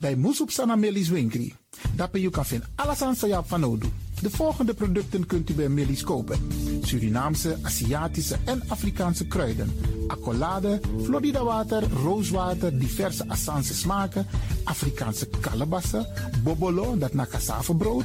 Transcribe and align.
Bij 0.00 0.16
Moesop 0.16 0.50
Sana 0.50 0.76
Melis 0.76 1.08
Winkri. 1.08 1.54
Daarbij 1.94 2.20
je 2.20 2.30
kan 2.30 2.46
vinden 2.46 2.68
alles 2.74 3.02
aan 3.02 3.14
Sayap 3.14 3.48
van 3.48 3.64
Odu. 3.64 3.88
De 4.22 4.30
volgende 4.30 4.74
producten 4.74 5.26
kunt 5.26 5.50
u 5.50 5.54
bij 5.54 5.68
Melis 5.68 6.02
kopen. 6.02 6.38
Surinaamse, 6.82 7.58
Aziatische 7.62 8.36
en 8.44 8.62
Afrikaanse 8.68 9.26
kruiden. 9.26 9.72
Accolade, 10.06 10.80
Florida 11.02 11.44
water, 11.44 11.82
rooswater, 11.92 12.78
diverse 12.78 13.28
Assange 13.28 13.62
smaken. 13.62 14.26
Afrikaanse 14.64 15.28
kalebassen, 15.40 16.06
bobolo, 16.42 16.98
dat 16.98 17.14
na 17.14 17.26
brood, 17.78 18.04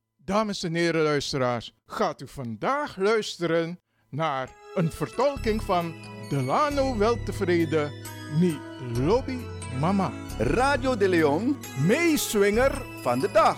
Dames 0.31 0.63
en 0.63 0.75
heren 0.75 1.03
luisteraars, 1.03 1.73
gaat 1.85 2.21
u 2.21 2.27
vandaag 2.27 2.97
luisteren 2.97 3.79
naar 4.09 4.49
een 4.75 4.91
vertolking 4.91 5.63
van 5.63 5.93
Delano 6.29 6.97
Weltevreden, 6.97 7.91
Mi 8.39 8.57
Lobby 8.99 9.37
Mama. 9.79 10.11
Radio 10.37 10.97
de 10.97 11.09
Leon, 11.09 11.57
meeswinger 11.85 12.81
van 13.01 13.19
de 13.19 13.31
dag. 13.31 13.57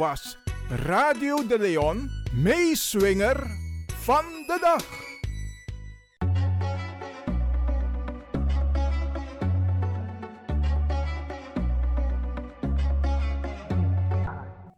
Was 0.00 0.36
Radio 0.68 1.46
de 1.46 1.58
Leon, 1.58 2.10
meeswinger 2.32 3.46
van 3.86 4.24
de 4.46 4.58
dag. 4.60 4.84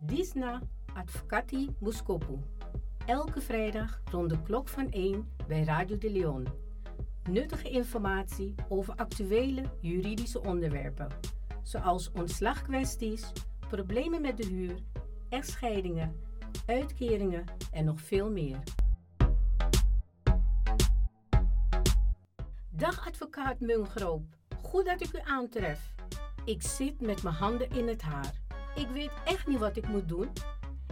Disna 0.00 0.62
Advocati 0.94 1.74
Muskopu. 1.78 2.38
Elke 3.06 3.40
vrijdag 3.40 4.00
rond 4.10 4.30
de 4.30 4.42
klok 4.42 4.68
van 4.68 4.90
1 4.90 5.28
bij 5.48 5.64
Radio 5.64 5.98
de 5.98 6.10
Leon. 6.10 6.46
Nuttige 7.30 7.70
informatie 7.70 8.54
over 8.68 8.94
actuele 8.96 9.62
juridische 9.80 10.42
onderwerpen, 10.42 11.08
zoals 11.62 12.10
ontslagkwesties, 12.12 13.32
problemen 13.68 14.20
met 14.20 14.36
de 14.36 14.46
huur, 14.46 14.74
echtscheidingen, 15.32 16.20
uitkeringen 16.66 17.44
en 17.70 17.84
nog 17.84 18.00
veel 18.00 18.30
meer. 18.30 18.58
Dag 22.70 23.06
advocaat 23.06 23.60
Mungroop, 23.60 24.24
goed 24.62 24.84
dat 24.84 25.00
ik 25.00 25.12
u 25.12 25.20
aantref. 25.24 25.94
Ik 26.44 26.62
zit 26.62 27.00
met 27.00 27.22
mijn 27.22 27.34
handen 27.34 27.70
in 27.70 27.88
het 27.88 28.02
haar. 28.02 28.40
Ik 28.74 28.88
weet 28.88 29.12
echt 29.24 29.46
niet 29.46 29.58
wat 29.58 29.76
ik 29.76 29.88
moet 29.88 30.08
doen. 30.08 30.32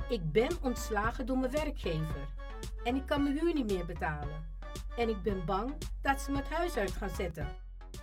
Ik 0.08 0.32
ben 0.32 0.50
ontslagen 0.62 1.26
door 1.26 1.38
mijn 1.38 1.52
werkgever 1.52 2.28
en 2.84 2.96
ik 2.96 3.06
kan 3.06 3.22
mijn 3.22 3.38
huur 3.38 3.54
niet 3.54 3.70
meer 3.70 3.86
betalen. 3.86 4.48
En 4.96 5.08
ik 5.08 5.22
ben 5.22 5.44
bang 5.44 5.72
dat 6.02 6.20
ze 6.20 6.30
me 6.30 6.36
het 6.36 6.50
huis 6.50 6.76
uit 6.76 6.92
gaan 6.92 7.10
zetten. 7.10 7.48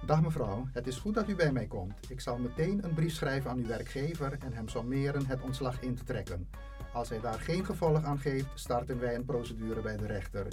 Dag 0.06 0.22
mevrouw, 0.22 0.68
het 0.72 0.88
is 0.88 0.98
goed 0.98 1.14
dat 1.14 1.30
u 1.30 1.36
bij 1.36 1.52
mij 1.52 1.66
komt. 1.66 1.94
Ik 2.10 2.22
zal 2.22 2.38
meteen 2.38 2.84
een 2.84 2.94
brief 2.94 3.14
schrijven 3.14 3.50
aan 3.50 3.58
uw 3.58 3.68
werkgever 3.68 4.38
en 4.40 4.54
hem 4.54 4.68
sommeren 4.68 5.26
het 5.26 5.42
ontslag 5.42 5.82
in 5.82 5.96
te 5.96 6.04
trekken. 6.04 6.48
Als 6.94 7.10
hij 7.10 7.20
daar 7.20 7.40
geen 7.40 7.66
gevolg 7.66 8.04
aan 8.04 8.20
geeft, 8.20 8.48
starten 8.54 9.00
wij 9.00 9.16
een 9.16 9.26
procedure 9.26 9.82
bij 9.82 9.98
de 9.98 10.06
rechter. 10.06 10.48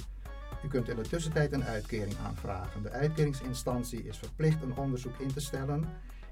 U 0.65 0.69
kunt 0.69 0.89
in 0.89 0.97
de 0.97 1.09
tussentijd 1.09 1.53
een 1.53 1.65
uitkering 1.65 2.17
aanvragen. 2.27 2.83
De 2.83 2.91
uitkeringsinstantie 2.91 4.05
is 4.05 4.19
verplicht 4.19 4.63
een 4.63 4.77
onderzoek 4.77 5.19
in 5.19 5.33
te 5.33 5.41
stellen 5.41 5.85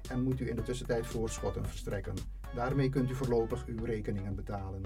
en 0.09 0.23
moet 0.23 0.39
u 0.39 0.49
in 0.49 0.55
de 0.55 0.63
tussentijd 0.63 1.07
voorschotten 1.07 1.65
verstrekken. 1.65 2.13
Daarmee 2.55 2.89
kunt 2.89 3.09
u 3.09 3.15
voorlopig 3.15 3.65
uw 3.65 3.83
rekeningen 3.83 4.35
betalen. 4.35 4.81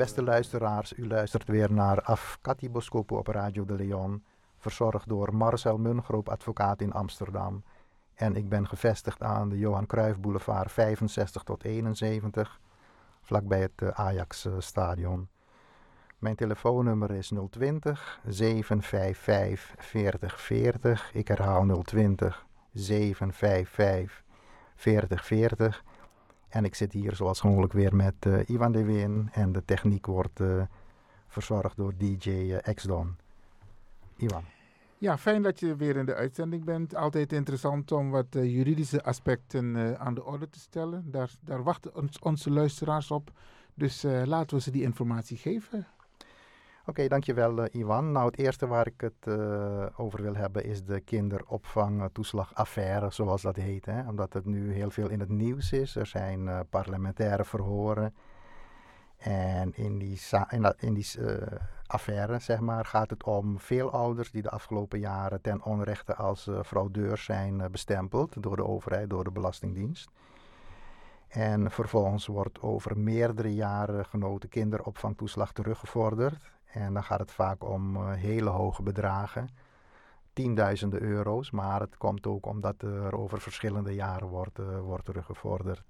Beste 0.00 0.22
luisteraars, 0.22 0.92
u 0.96 1.06
luistert 1.06 1.48
weer 1.48 1.72
naar 1.72 2.02
Afkati 2.02 2.70
Boskopo 2.70 3.16
op 3.16 3.26
Radio 3.26 3.64
de 3.64 3.74
Leon, 3.74 4.24
verzorgd 4.58 5.08
door 5.08 5.34
Marcel 5.34 5.78
Mungroop, 5.78 6.28
advocaat 6.28 6.80
in 6.80 6.92
Amsterdam. 6.92 7.64
En 8.14 8.36
ik 8.36 8.48
ben 8.48 8.68
gevestigd 8.68 9.22
aan 9.22 9.48
de 9.48 9.58
Johan 9.58 9.86
Cruijff 9.86 10.18
Boulevard 10.18 10.72
65 10.72 11.42
tot 11.42 11.64
71, 11.64 12.60
vlakbij 13.22 13.60
het 13.60 13.72
eh, 13.76 13.88
Ajax 13.88 14.44
eh, 14.44 14.52
stadion. 14.58 15.28
Mijn 16.18 16.36
telefoonnummer 16.36 17.10
is 17.10 17.32
020 17.50 18.20
755 18.26 19.74
4040. 19.78 21.10
Ik 21.14 21.28
herhaal 21.28 21.82
020 21.82 22.46
755 22.72 24.22
4040. 24.74 25.84
En 26.50 26.64
ik 26.64 26.74
zit 26.74 26.92
hier 26.92 27.14
zoals 27.14 27.40
gewoonlijk 27.40 27.72
weer 27.72 27.96
met 27.96 28.14
eh, 28.18 28.48
Ivan 28.48 28.72
de 28.72 28.84
Win. 28.84 29.28
En 29.32 29.52
de 29.52 29.64
techniek 29.64 30.06
wordt 30.06 30.40
eh, 30.40 30.62
verzorgd 31.26 31.76
door 31.76 31.92
DJ 31.96 32.30
eh, 32.30 32.74
X-Don. 32.74 33.16
Ivan. 34.16 34.44
Ja, 34.98 35.18
fijn 35.18 35.42
dat 35.42 35.60
je 35.60 35.76
weer 35.76 35.96
in 35.96 36.06
de 36.06 36.14
uitzending 36.14 36.64
bent. 36.64 36.94
Altijd 36.94 37.32
interessant 37.32 37.92
om 37.92 38.10
wat 38.10 38.26
juridische 38.30 39.02
aspecten 39.02 39.98
aan 39.98 40.14
de 40.14 40.24
orde 40.24 40.48
te 40.48 40.58
stellen. 40.58 41.10
Daar, 41.10 41.30
daar 41.40 41.62
wachten 41.62 41.92
onze 42.20 42.50
luisteraars 42.50 43.10
op. 43.10 43.30
Dus 43.74 44.02
laten 44.02 44.56
we 44.56 44.62
ze 44.62 44.70
die 44.70 44.82
informatie 44.82 45.36
geven. 45.36 45.86
Oké, 46.90 47.08
dankjewel 47.08 47.62
eh, 47.62 47.80
Ivan. 47.80 48.12
Nou, 48.12 48.26
het 48.26 48.38
eerste 48.38 48.66
waar 48.66 48.86
ik 48.86 49.00
het 49.00 49.26
eh, 49.26 49.86
over 49.96 50.22
wil 50.22 50.34
hebben 50.34 50.64
is 50.64 50.84
de 50.84 51.00
kinderopvangtoeslagaffaire, 51.00 53.10
zoals 53.10 53.42
dat 53.42 53.56
heet. 53.56 53.86
Hè? 53.86 54.08
Omdat 54.08 54.32
het 54.32 54.44
nu 54.44 54.72
heel 54.72 54.90
veel 54.90 55.08
in 55.08 55.20
het 55.20 55.28
nieuws 55.28 55.72
is. 55.72 55.96
Er 55.96 56.06
zijn 56.06 56.48
eh, 56.48 56.60
parlementaire 56.70 57.44
verhoren. 57.44 58.14
En 59.16 59.74
in 59.74 59.98
die, 59.98 60.20
in 60.78 60.94
die 60.94 61.06
affaire, 61.86 62.38
zeg 62.38 62.60
maar, 62.60 62.84
gaat 62.84 63.10
het 63.10 63.24
om 63.24 63.58
veel 63.58 63.90
ouders 63.90 64.30
die 64.30 64.42
de 64.42 64.50
afgelopen 64.50 64.98
jaren 64.98 65.40
ten 65.40 65.64
onrechte 65.64 66.14
als 66.14 66.46
eh, 66.46 66.62
fraudeurs 66.62 67.24
zijn 67.24 67.70
bestempeld 67.70 68.42
door 68.42 68.56
de 68.56 68.66
overheid, 68.66 69.10
door 69.10 69.24
de 69.24 69.30
Belastingdienst. 69.30 70.10
En 71.28 71.70
vervolgens 71.70 72.26
wordt 72.26 72.60
over 72.60 72.98
meerdere 72.98 73.54
jaren 73.54 74.06
genoten 74.06 74.48
kinderopvangtoeslag 74.48 75.52
teruggevorderd. 75.52 76.58
En 76.72 76.94
dan 76.94 77.04
gaat 77.04 77.18
het 77.18 77.32
vaak 77.32 77.64
om 77.64 77.96
eh, 77.96 78.12
hele 78.12 78.50
hoge 78.50 78.82
bedragen, 78.82 79.48
tienduizenden 80.32 81.02
euro's. 81.02 81.50
Maar 81.50 81.80
het 81.80 81.96
komt 81.96 82.26
ook 82.26 82.46
omdat 82.46 82.82
er 82.82 83.16
over 83.16 83.40
verschillende 83.40 83.94
jaren 83.94 84.28
wordt, 84.28 84.58
eh, 84.58 84.80
wordt 84.80 85.04
teruggevorderd. 85.04 85.84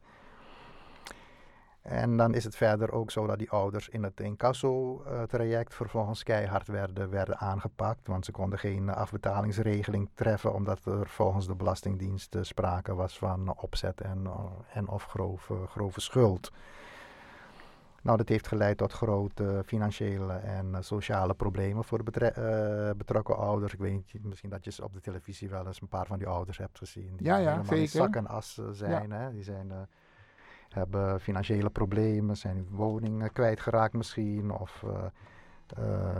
En 1.82 2.16
dan 2.16 2.34
is 2.34 2.44
het 2.44 2.56
verder 2.56 2.92
ook 2.92 3.10
zo 3.10 3.26
dat 3.26 3.38
die 3.38 3.50
ouders 3.50 3.88
in 3.88 4.02
het 4.02 4.20
incasso-traject 4.20 5.74
vervolgens 5.74 6.22
keihard 6.22 6.68
werden, 6.68 7.10
werden 7.10 7.38
aangepakt. 7.38 8.06
Want 8.06 8.24
ze 8.24 8.32
konden 8.32 8.58
geen 8.58 8.88
eh, 8.88 8.96
afbetalingsregeling 8.96 10.10
treffen, 10.14 10.54
omdat 10.54 10.84
er 10.84 11.08
volgens 11.08 11.46
de 11.46 11.54
Belastingdienst 11.54 12.34
eh, 12.34 12.42
sprake 12.42 12.94
was 12.94 13.18
van 13.18 13.54
opzet 13.56 14.00
en, 14.00 14.26
eh, 14.26 14.76
en 14.76 14.88
of 14.88 15.04
grove, 15.04 15.66
grove 15.66 16.00
schuld. 16.00 16.52
Nou, 18.02 18.16
dat 18.16 18.28
heeft 18.28 18.46
geleid 18.46 18.76
tot 18.76 18.92
grote 18.92 19.62
financiële 19.66 20.32
en 20.32 20.74
eh, 20.74 20.80
sociale 20.82 21.34
problemen 21.34 21.84
voor 21.84 21.98
de 21.98 22.04
betre- 22.04 22.26
eh, 22.26 22.94
betrokken 22.96 23.36
ouders. 23.36 23.72
Ik 23.72 23.78
weet 23.78 23.92
niet, 23.92 24.24
misschien 24.24 24.50
dat 24.50 24.64
je 24.64 24.84
op 24.84 24.92
de 24.92 25.00
televisie 25.00 25.48
wel 25.48 25.66
eens 25.66 25.80
een 25.80 25.88
paar 25.88 26.06
van 26.06 26.18
die 26.18 26.26
ouders 26.28 26.58
hebt 26.58 26.78
gezien. 26.78 27.16
Die 27.16 27.26
Ja, 27.26 27.36
ja, 27.36 27.50
helemaal 27.50 27.60
in 27.72 27.88
zeker. 27.88 27.88
zak 28.06 28.16
en 28.16 28.26
as 28.26 28.58
eh, 28.58 28.64
zijn. 28.72 29.10
Hè? 29.10 29.30
Die 29.32 29.42
zijn, 29.42 29.72
hebben 30.68 31.20
financiële 31.20 31.70
problemen, 31.70 32.36
zijn 32.36 32.56
hun 32.56 32.68
woning 32.70 33.32
kwijtgeraakt 33.32 33.94
misschien. 33.94 34.50
Of 34.50 34.82
eh, 34.86 35.02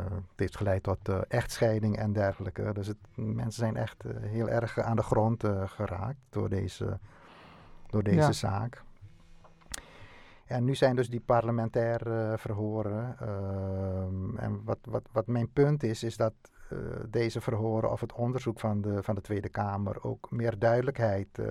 het 0.04 0.22
heeft 0.37 0.56
geleid 0.56 0.82
tot 0.82 1.08
echtscheiding 1.28 1.96
en 1.96 2.12
dergelijke. 2.12 2.72
Dus 2.72 2.87
het, 2.87 2.96
mensen 3.14 3.52
zijn 3.62 3.76
echt 3.76 4.02
heel 4.20 4.49
erg 4.49 4.78
aan 4.78 4.96
de 4.96 5.02
grond 5.02 5.44
geraakt 5.64 6.18
door 6.30 6.49
deze, 6.49 6.99
door 7.87 8.02
deze 8.02 8.16
Ja. 8.16 8.32
zaak. 8.32 8.82
En 10.50 10.64
nu 10.64 10.75
zijn 10.75 10.97
dus 10.97 11.11
die 11.11 11.21
parlementaire 11.21 12.30
eh, 12.33 12.38
verhoren. 12.38 13.16
ehm, 13.21 14.37
en 14.37 14.64
wat, 14.64 14.78
wat, 14.83 15.09
wat 15.12 15.26
mijn 15.26 15.52
punt 15.52 15.83
is, 15.83 16.02
is 16.02 16.16
dat 16.16 16.33
eh, 16.69 16.78
deze 17.09 17.40
verhoren 17.40 17.90
of 17.90 18.00
het 18.00 18.12
onderzoek 18.12 18.61
van 18.61 18.80
de, 18.80 19.02
van 19.02 19.14
de 19.14 19.21
Tweede 19.21 19.49
Kamer 19.49 20.04
ook 20.04 20.30
meer 20.30 20.59
duidelijkheid 20.59 21.38
eh, 21.38 21.47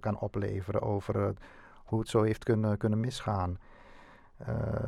kan 0.00 0.18
opleveren 0.18 0.82
over 0.82 1.34
hoe 1.84 1.98
het 1.98 2.08
zo 2.08 2.22
heeft 2.22 2.44
kunnen, 2.44 2.78
kunnen 2.78 3.00
misgaan. 3.00 3.58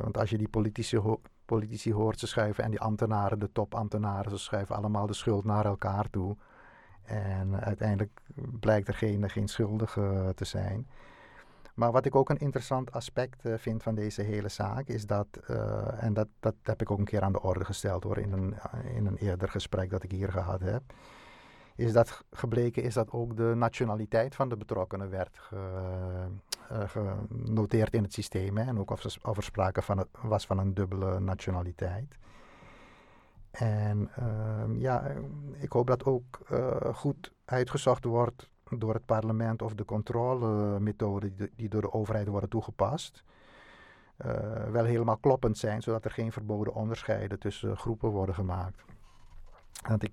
Want 0.01 0.17
als 0.17 0.29
je 0.29 0.37
die 0.37 0.49
politici, 0.49 0.99
politici 1.45 1.93
hoort, 1.93 2.19
ze 2.19 2.27
schuiven 2.27 2.63
en 2.63 2.69
die 2.69 2.79
ambtenaren, 2.79 3.39
de 3.39 3.51
topambtenaren, 3.51 4.31
ze 4.31 4.37
schuiven 4.37 4.75
allemaal 4.75 5.07
de 5.07 5.13
schuld 5.13 5.45
naar 5.45 5.65
elkaar 5.65 6.09
toe. 6.09 6.35
En 7.03 7.61
uiteindelijk 7.61 8.21
blijkt 8.59 8.87
er 8.87 8.93
geen, 8.93 9.29
geen 9.29 9.47
schuldige 9.47 10.31
te 10.35 10.45
zijn. 10.45 10.87
Maar 11.75 11.91
wat 11.91 12.05
ik 12.05 12.15
ook 12.15 12.29
een 12.29 12.37
interessant 12.37 12.91
aspect 12.91 13.45
eh, 13.45 13.53
vind 13.57 13.83
van 13.83 13.95
deze 13.95 14.21
hele 14.21 14.49
zaak 14.49 14.87
is 14.87 15.05
dat, 15.05 15.27
eh, 15.47 16.03
en 16.03 16.13
dat, 16.13 16.27
dat 16.39 16.55
heb 16.63 16.81
ik 16.81 16.91
ook 16.91 16.99
een 16.99 17.05
keer 17.05 17.21
aan 17.21 17.31
de 17.31 17.41
orde 17.41 17.65
gesteld 17.65 18.03
hoor, 18.03 18.17
in 18.17 18.31
een, 18.31 18.55
in 18.95 19.05
een 19.05 19.17
eerder 19.17 19.49
gesprek 19.49 19.89
dat 19.89 20.03
ik 20.03 20.11
hier 20.11 20.31
gehad 20.31 20.59
heb, 20.59 20.81
is 21.75 21.93
dat 21.93 22.23
gebleken 22.31 22.83
is 22.83 22.93
dat 22.93 23.11
ook 23.11 23.37
de 23.37 23.53
nationaliteit 23.55 24.35
van 24.35 24.49
de 24.49 24.57
betrokkenen 24.57 25.09
werd 25.09 25.37
ge- 25.37 26.27
eh, 26.69 26.81
genoteerd 26.87 27.93
in 27.93 28.03
het 28.03 28.13
systeem. 28.13 28.57
Hè, 28.57 28.63
en 28.63 28.79
ook 28.79 28.91
of, 28.91 29.03
er- 29.03 29.43
sprake 29.43 29.81
van 29.81 29.97
het, 29.97 30.07
was 30.21 30.45
van 30.45 30.57
een 30.59 30.73
dubbele 30.73 31.19
nationaliteit. 31.19 32.17
En 33.51 34.09
ehm, 34.15 34.77
ja, 34.77 35.03
eh, 35.03 35.15
ik 35.59 35.71
hoop 35.71 35.87
dat 35.87 36.05
ook 36.05 36.39
eh, 36.49 36.93
goed 36.93 37.31
uitgezocht 37.45 38.03
wordt 38.05 38.49
door 38.79 38.93
het 38.93 39.05
parlement 39.05 39.61
of 39.61 39.73
de 39.75 39.85
controlemethoden 39.85 41.35
die, 41.55 41.69
door 41.69 41.81
de 41.81 41.93
overheid 41.93 42.27
worden 42.27 42.49
toegepast. 42.49 43.23
eh, 44.17 44.63
wel 44.71 44.83
helemaal 44.85 45.17
kloppend 45.17 45.57
zijn, 45.57 45.81
zodat 45.81 46.05
er 46.05 46.11
geen 46.11 46.31
verboden 46.31 46.73
onderscheiden 46.73 47.39
tussen 47.39 47.77
groepen 47.77 48.09
worden 48.09 48.35
gemaakt. 48.35 48.83
Want 49.87 50.03
ik, 50.03 50.11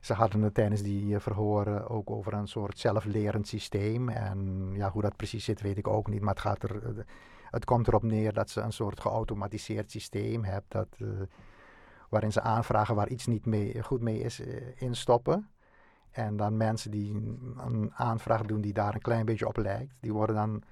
ze 0.00 0.14
hadden 0.14 0.42
het 0.42 0.54
tijdens 0.54 0.82
die 0.82 1.14
eh, 1.14 1.20
verhoren 1.20 1.88
ook 1.88 2.10
over 2.10 2.32
een 2.32 2.48
soort 2.48 2.78
zelflerend 2.78 3.48
systeem. 3.48 4.08
En 4.08 4.70
ja, 4.72 4.90
hoe 4.90 5.02
dat 5.02 5.16
precies 5.16 5.44
zit, 5.44 5.60
weet 5.60 5.78
ik 5.78 5.88
ook 5.88 6.08
niet. 6.08 6.20
Maar 6.20 6.34
het, 6.34 6.42
gaat 6.42 6.62
er, 6.62 6.82
eh, 6.84 7.04
het 7.50 7.64
komt 7.64 7.88
erop 7.88 8.02
neer 8.02 8.32
dat 8.32 8.50
ze 8.50 8.60
een 8.60 8.72
soort 8.72 9.00
geautomatiseerd 9.00 9.90
systeem 9.90 10.44
hebben. 10.44 10.68
Dat, 10.68 10.88
waarin 12.08 12.32
ze 12.32 12.40
aanvragen 12.40 12.94
waar 12.94 13.08
iets 13.08 13.26
niet 13.26 13.46
mee, 13.46 13.82
goed 13.82 14.00
mee 14.00 14.18
is, 14.20 14.40
instoppen. 14.76 15.48
En 16.14 16.36
dan 16.36 16.56
mensen 16.56 16.90
die 16.90 17.14
een- 17.56 17.92
aanvraag 17.94 18.42
doen 18.42 18.60
die 18.60 18.72
daar 18.72 18.94
een 18.94 19.00
klein 19.00 19.24
beetje 19.24 19.46
op 19.48 19.56
lijkt, 19.56 19.96
die 20.00 20.12
worden 20.12 20.36
dan 20.36 20.62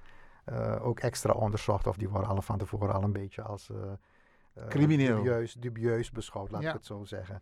eh, 0.45 0.85
ook 0.85 0.99
extra 0.99 1.33
onderzocht. 1.33 1.87
Of 1.87 1.97
die 1.97 2.09
worden 2.09 2.29
al 2.29 2.41
van 2.41 2.57
tevoren 2.57 2.93
al 2.93 3.03
een 3.03 3.11
beetje 3.11 3.41
als 3.41 3.69
eh, 3.69 3.77
eh, 4.53 4.67
Crimineel. 4.67 5.15
Dubieus, 5.15 5.53
dubieus 5.53 6.11
beschouwd, 6.11 6.51
laat 6.51 6.61
Ja. 6.61 6.67
ik 6.67 6.73
het 6.73 6.85
zo 6.85 7.03
zeggen. 7.03 7.41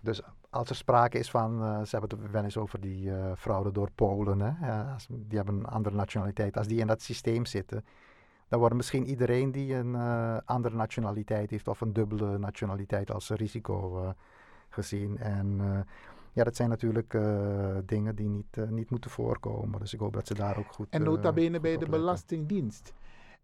Dus 0.00 0.22
als 0.50 0.68
er 0.68 0.76
sprake 0.76 1.18
is 1.18 1.30
van, 1.30 1.58
ze 1.86 1.96
hebben 1.98 2.18
het 2.20 2.30
wel 2.30 2.44
eens 2.44 2.56
over 2.56 2.80
die 2.80 3.12
fraude 3.36 3.72
door 3.72 3.90
Polen, 3.94 4.40
hè, 4.40 4.92
als- 4.92 5.06
die 5.10 5.36
hebben 5.36 5.54
een 5.58 5.66
andere 5.66 5.94
nationaliteit. 5.96 6.56
Als 6.56 6.66
die 6.66 6.78
in 6.80 6.86
dat 6.86 7.02
systeem 7.02 7.44
zitten, 7.46 7.84
dan 8.48 8.58
wordt 8.58 8.74
misschien 8.74 9.06
iedereen 9.06 9.52
die 9.52 9.74
een 9.74 9.96
andere 10.44 10.76
nationaliteit 10.76 11.50
heeft 11.50 11.68
of 11.68 11.80
een 11.80 11.92
dubbele 11.92 12.38
nationaliteit 12.38 13.10
als 13.10 13.30
risico 13.30 14.14
gezien. 14.68 15.18
En 15.18 15.60
ja, 16.32 16.44
dat 16.44 16.56
zijn 16.56 16.68
natuurlijk 16.68 17.14
eh, 17.14 17.76
dingen 17.84 18.16
die 18.16 18.28
niet, 18.28 18.56
eh, 18.56 18.68
niet 18.68 18.90
moeten 18.90 19.10
voorkomen. 19.10 19.80
Dus 19.80 19.92
ik 19.94 20.00
hoop 20.00 20.12
dat 20.12 20.26
ze 20.26 20.34
daar 20.34 20.58
ook 20.58 20.72
goed 20.72 20.86
En 20.90 21.00
eh, 21.00 21.06
nota 21.06 21.32
bene 21.32 21.52
goed 21.52 21.62
bij 21.62 21.76
de. 21.76 21.88
Belastingdienst. 21.88 22.92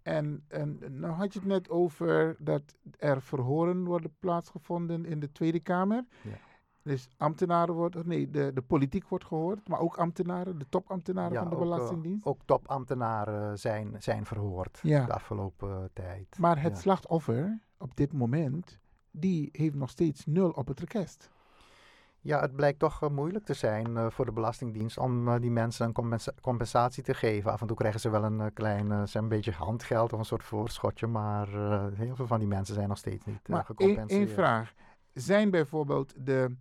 En, 0.02 0.45
en 0.49 0.78
nou 0.90 1.12
had 1.14 1.33
je 1.33 1.38
het 1.38 1.49
net 1.49 1.71
over 1.71 2.37
dat 2.38 2.62
er 2.99 3.23
verhoren 3.23 3.85
worden 3.85 4.14
plaatsgevonden 4.18 5.04
in 5.04 5.21
de 5.21 5.33
Tweede 5.33 5.61
Kamer. 5.61 6.04
Ja. 6.23 6.30
Dus 6.83 7.09
ambtenaren 7.16 7.75
worden, 7.75 8.09
nee, 8.09 8.30
de, 8.30 8.50
de 8.54 8.62
politiek 8.62 9.09
wordt 9.09 9.25
gehoord, 9.25 9.68
maar 9.68 9.80
ook 9.80 9.97
ambtenaren, 9.99 10.59
de 10.59 10.66
topambtenaren 10.68 11.33
Ja, 11.33 11.38
van 11.40 11.49
de 11.50 11.57
ook, 11.57 11.62
eh, 11.62 11.68
Belastingdienst. 11.68 12.26
ook 12.26 12.40
topambtenaren 12.45 13.59
zijn, 13.59 13.95
zijn 13.99 14.26
verhoord 14.26 14.78
Ja. 14.83 15.07
de 15.07 15.12
afgelopen 15.12 15.71
eh, 15.71 15.85
tijd. 15.92 16.37
maar 16.38 16.62
het 16.62 16.78
slachtoffer 16.78 17.61
op 17.78 17.97
dit 17.97 18.12
moment, 18.12 18.78
die 19.11 19.49
heeft 19.52 19.75
nog 19.75 19.90
steeds 19.90 20.26
nul 20.26 20.50
op 20.50 20.66
het 20.68 20.80
rekest. 20.80 21.30
Ja, 22.28 22.40
het 22.40 22.56
blijkt 22.56 22.78
toch 22.78 23.02
eh, 23.02 23.08
moeilijk 23.11 23.44
te 23.44 23.54
zijn 23.54 23.97
eh, 23.97 24.11
voor 24.11 24.25
de 24.25 24.32
Belastingdienst 24.32 24.99
om 24.99 25.28
eh, 25.28 25.40
die 25.40 25.50
mensen 25.50 25.87
een 25.87 25.92
compensa- 25.92 26.32
compensatie 26.40 27.02
te 27.02 27.14
geven. 27.14 27.52
Af 27.52 27.61
en 27.61 27.66
toe 27.66 27.76
krijgen 27.76 28.00
ze 28.00 28.11
wel 28.11 28.25
een 28.25 28.52
klein, 28.52 28.91
een 29.12 29.28
beetje 29.28 29.52
handgeld 29.52 30.12
of 30.12 30.19
een 30.19 30.25
soort 30.25 30.45
voorschotje, 30.45 31.06
maar 31.06 31.49
heel 31.95 32.17
veel 32.17 32.26
van 32.26 32.38
die 32.38 32.49
mensen 32.49 32.75
zijn 32.75 32.88
nog 32.88 32.99
steeds 32.99 33.25
niet 33.25 33.49
Maar 33.49 33.64
gecompenseerd. 33.64 34.26
één 34.26 34.28
vraag. 34.28 34.73
Zijn 35.12 35.50
bijvoorbeeld 35.50 36.14
de, 36.26 36.56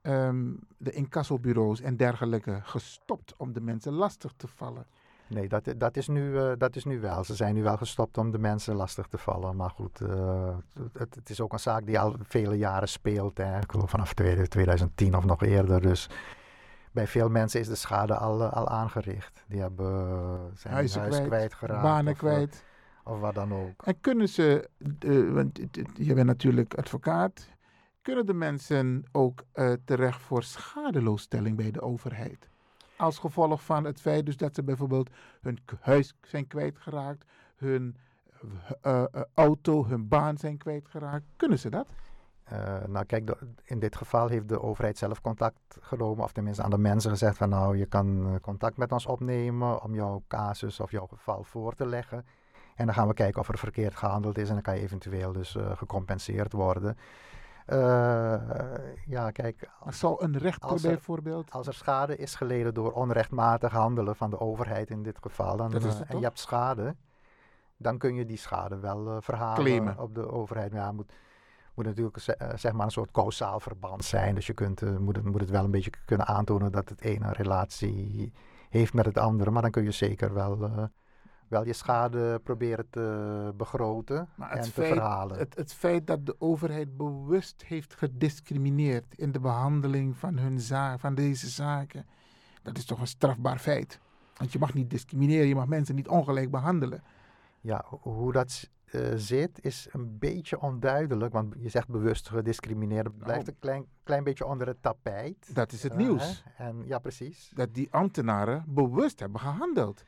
ehm 0.00 0.54
de 0.78 0.92
incassobureaus 0.92 1.80
en 1.80 1.96
dergelijke 1.96 2.60
gestopt 2.62 3.34
om 3.36 3.52
de 3.52 3.60
mensen 3.60 3.92
lastig 3.92 4.32
te 4.36 4.48
vallen? 4.48 4.86
Nee, 5.26 5.48
dat, 5.48 5.74
dat, 5.76 5.96
is 5.96 6.08
nu, 6.08 6.38
eh, 6.38 6.52
dat 6.58 6.76
is 6.76 6.84
nu 6.84 7.00
wel. 7.00 7.24
Ze 7.24 7.34
zijn 7.34 7.54
nu 7.54 7.62
wel 7.62 7.76
gestopt 7.76 8.18
om 8.18 8.30
de 8.30 8.38
mensen 8.38 8.74
lastig 8.74 9.06
te 9.06 9.18
vallen. 9.18 9.56
Maar 9.56 9.70
goed, 9.70 10.00
eh, 10.00 10.56
het, 10.92 11.14
het 11.14 11.30
is 11.30 11.40
ook 11.40 11.52
een 11.52 11.58
zaak 11.58 11.86
die 11.86 11.98
al 11.98 12.16
vele 12.22 12.54
jaren 12.54 12.88
speelt. 12.88 13.38
Hè. 13.38 13.58
Ik 13.58 13.70
geloof 13.70 13.90
vanaf 13.90 14.14
2010 14.14 15.16
of 15.16 15.24
nog 15.24 15.42
eerder. 15.42 15.80
Dus 15.80 16.08
bij 16.92 17.06
veel 17.06 17.28
mensen 17.28 17.60
is 17.60 17.68
de 17.68 17.74
schade 17.74 18.14
al, 18.14 18.42
eh, 18.42 18.52
al 18.52 18.68
aangericht. 18.68 19.44
Die 19.48 19.60
hebben, 19.60 20.50
zijn 20.54 20.74
huis 20.74 20.92
kwijt, 20.92 21.26
kwijtgeraakt. 21.26 21.82
banen 21.82 22.12
of, 22.12 22.18
kwijt. 22.18 22.64
Of 23.04 23.20
wat 23.20 23.34
dan 23.34 23.54
ook. 23.54 23.82
En 23.84 24.00
kunnen 24.00 24.28
ze, 24.28 24.68
want 25.32 25.60
je 25.94 26.14
bent 26.14 26.26
natuurlijk 26.26 26.74
advocaat, 26.74 27.48
kunnen 28.02 28.26
de 28.26 28.34
mensen 28.34 29.04
ook 29.12 29.44
terecht 29.84 30.20
voor 30.20 30.42
schadeloosstelling 30.42 31.56
bij 31.56 31.70
de 31.70 31.80
overheid? 31.80 32.50
Als 33.02 33.18
gevolg 33.18 33.64
van 33.64 33.84
het 33.84 34.00
feit 34.00 34.26
dus 34.26 34.36
dat 34.36 34.54
ze 34.54 34.62
bijvoorbeeld 34.62 35.10
hun 35.40 35.58
huis 35.80 36.14
zijn 36.20 36.46
kwijtgeraakt, 36.46 37.24
hun 37.56 37.96
eh, 38.80 39.04
eh, 39.12 39.22
auto, 39.34 39.86
hun 39.86 40.08
baan 40.08 40.38
zijn 40.38 40.58
kwijtgeraakt. 40.58 41.24
Kunnen 41.36 41.58
ze 41.58 41.70
dat? 41.70 41.86
Eh, 42.52 42.84
nou 42.86 43.04
kijk, 43.04 43.36
in 43.64 43.78
dit 43.78 43.96
geval 43.96 44.28
heeft 44.28 44.48
de 44.48 44.62
overheid 44.62 44.98
zelf 44.98 45.20
contact 45.20 45.78
genomen, 45.80 46.24
of 46.24 46.32
tenminste 46.32 46.62
aan 46.62 46.70
de 46.70 46.78
mensen 46.78 47.10
gezegd 47.10 47.36
van 47.36 47.48
nou, 47.48 47.76
je 47.76 47.86
kan 47.86 48.26
eh, 48.26 48.40
contact 48.40 48.76
met 48.76 48.92
ons 48.92 49.06
opnemen 49.06 49.82
om 49.82 49.94
jouw 49.94 50.22
casus 50.28 50.80
of 50.80 50.90
jouw 50.90 51.06
geval 51.06 51.44
voor 51.44 51.74
te 51.74 51.86
leggen. 51.86 52.26
En 52.74 52.86
dan 52.86 52.94
gaan 52.94 53.08
we 53.08 53.14
kijken 53.14 53.40
of 53.40 53.48
er 53.48 53.58
verkeerd 53.58 53.96
gehandeld 53.96 54.38
is 54.38 54.48
en 54.48 54.54
dan 54.54 54.62
kan 54.62 54.74
je 54.74 54.82
eventueel 54.82 55.32
dus 55.32 55.56
eh, 55.56 55.76
gecompenseerd 55.76 56.52
worden. 56.52 56.96
Eh, 57.66 58.34
ja, 59.06 59.30
kijk. 59.30 59.70
Zou 59.88 60.24
een 60.24 60.38
rechter 60.38 60.68
als 60.70 60.82
er- 60.84 60.88
bijvoorbeeld... 60.90 61.50
Als 61.50 61.66
er 61.66 61.74
schade 61.74 62.16
is 62.16 62.34
geleden 62.34 62.74
door 62.74 62.92
onrechtmatig 62.92 63.72
handelen 63.72 64.16
van 64.16 64.30
de 64.30 64.40
overheid 64.40 64.90
in 64.90 65.02
dit 65.02 65.18
geval, 65.20 65.56
dan, 65.56 65.70
Dat 65.70 65.84
is 65.84 65.92
eh, 65.94 65.98
het 66.00 66.08
en 66.08 66.18
je 66.18 66.24
hebt 66.24 66.38
schade, 66.38 66.96
dan 67.76 67.98
kun 67.98 68.14
je 68.14 68.26
die 68.26 68.36
schade 68.36 68.78
wel 68.78 69.08
eh, 69.08 69.16
verhalen 69.20 69.64
Claimen. 69.64 69.98
op 69.98 70.14
de 70.14 70.30
overheid. 70.30 70.72
Maar 70.72 70.80
Ja, 70.80 70.92
moet, 70.92 71.12
moet 71.74 71.84
natuurlijk 71.84 72.18
ze- 72.18 72.50
zeg 72.54 72.72
maar 72.72 72.84
een 72.86 72.92
soort 72.92 73.10
causaal 73.10 73.60
verband 73.60 74.04
zijn. 74.04 74.34
Dus 74.34 74.46
je 74.46 74.52
kunt, 74.54 74.98
moet, 75.00 75.16
het, 75.16 75.24
moet 75.24 75.40
het 75.40 75.50
wel 75.50 75.64
een 75.64 75.70
beetje 75.70 75.92
kunnen 76.04 76.26
aantonen 76.26 76.72
dat 76.72 76.88
het 76.88 77.00
ene 77.00 77.24
een 77.26 77.32
relatie 77.32 78.32
heeft 78.70 78.94
met 78.94 79.04
het 79.04 79.18
andere. 79.18 79.50
Maar 79.50 79.62
dan 79.62 79.70
kun 79.70 79.82
je 79.84 79.90
zeker 79.90 80.34
wel, 80.34 80.62
eh, 80.64 80.82
wel 81.52 81.66
je 81.66 81.72
schade 81.72 82.40
proberen 82.42 82.86
te 82.90 83.52
begroten 83.56 84.28
en 84.38 84.60
te 84.60 84.70
feit, 84.70 84.88
verhalen. 84.92 85.38
het, 85.38 85.56
het 85.56 85.72
feit 85.72 86.06
dat 86.06 86.26
de 86.26 86.34
overheid 86.38 86.96
bewust 86.96 87.62
heeft 87.66 87.94
gediscrimineerd 87.94 89.14
in 89.16 89.32
de 89.32 89.40
behandeling 89.40 90.16
van, 90.16 90.38
hun 90.38 90.60
zaak, 90.60 91.00
van 91.00 91.14
deze 91.14 91.48
zaken, 91.48 92.06
dat 92.62 92.76
is 92.78 92.84
toch 92.84 93.00
een 93.00 93.06
strafbaar 93.06 93.58
feit. 93.58 93.98
Want 94.36 94.52
je 94.52 94.58
mag 94.58 94.74
niet 94.74 94.90
discrimineren, 94.90 95.46
je 95.46 95.54
mag 95.54 95.66
mensen 95.66 95.94
niet 95.94 96.08
ongelijk 96.08 96.50
behandelen. 96.50 97.02
Ja, 97.60 97.84
ho- 97.86 98.00
hoe 98.02 98.32
dat 98.32 98.68
eh, 98.84 99.00
zit 99.16 99.58
is 99.64 99.88
een 99.92 100.18
beetje 100.18 100.60
onduidelijk. 100.60 101.32
Want 101.32 101.54
je 101.58 101.68
zegt 101.68 101.88
bewust 101.88 102.28
gediscrimineerd. 102.28 103.06
Het 103.06 103.18
blijft 103.18 103.48
een 103.48 103.58
klein, 103.58 103.86
klein 104.02 104.24
beetje 104.24 104.46
onder 104.46 104.66
het 104.66 104.82
tapijt. 104.82 105.36
Nou. 105.42 105.54
Dat 105.54 105.72
is 105.72 105.82
het 105.82 105.92
Eh, 105.92 105.98
nieuws. 105.98 106.44
hè? 106.52 106.64
En, 106.64 106.82
ja, 106.86 106.98
precies. 106.98 107.50
Dat 107.54 107.74
die 107.74 107.88
ambtenaren 107.92 108.64
bewust 108.66 109.20
hebben 109.20 109.40
gehandeld. 109.40 110.02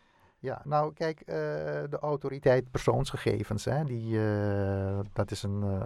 Ja, 0.45 0.61
nou 0.65 0.93
kijk, 0.93 1.21
eh, 1.21 1.35
de 1.91 1.99
autoriteit 2.01 2.71
persoonsgegevens, 2.71 3.65
hè, 3.65 3.85
die, 3.85 4.29
eh, 4.29 4.99
dat 5.13 5.31
is 5.31 5.43
een 5.43 5.63
eh, 5.63 5.83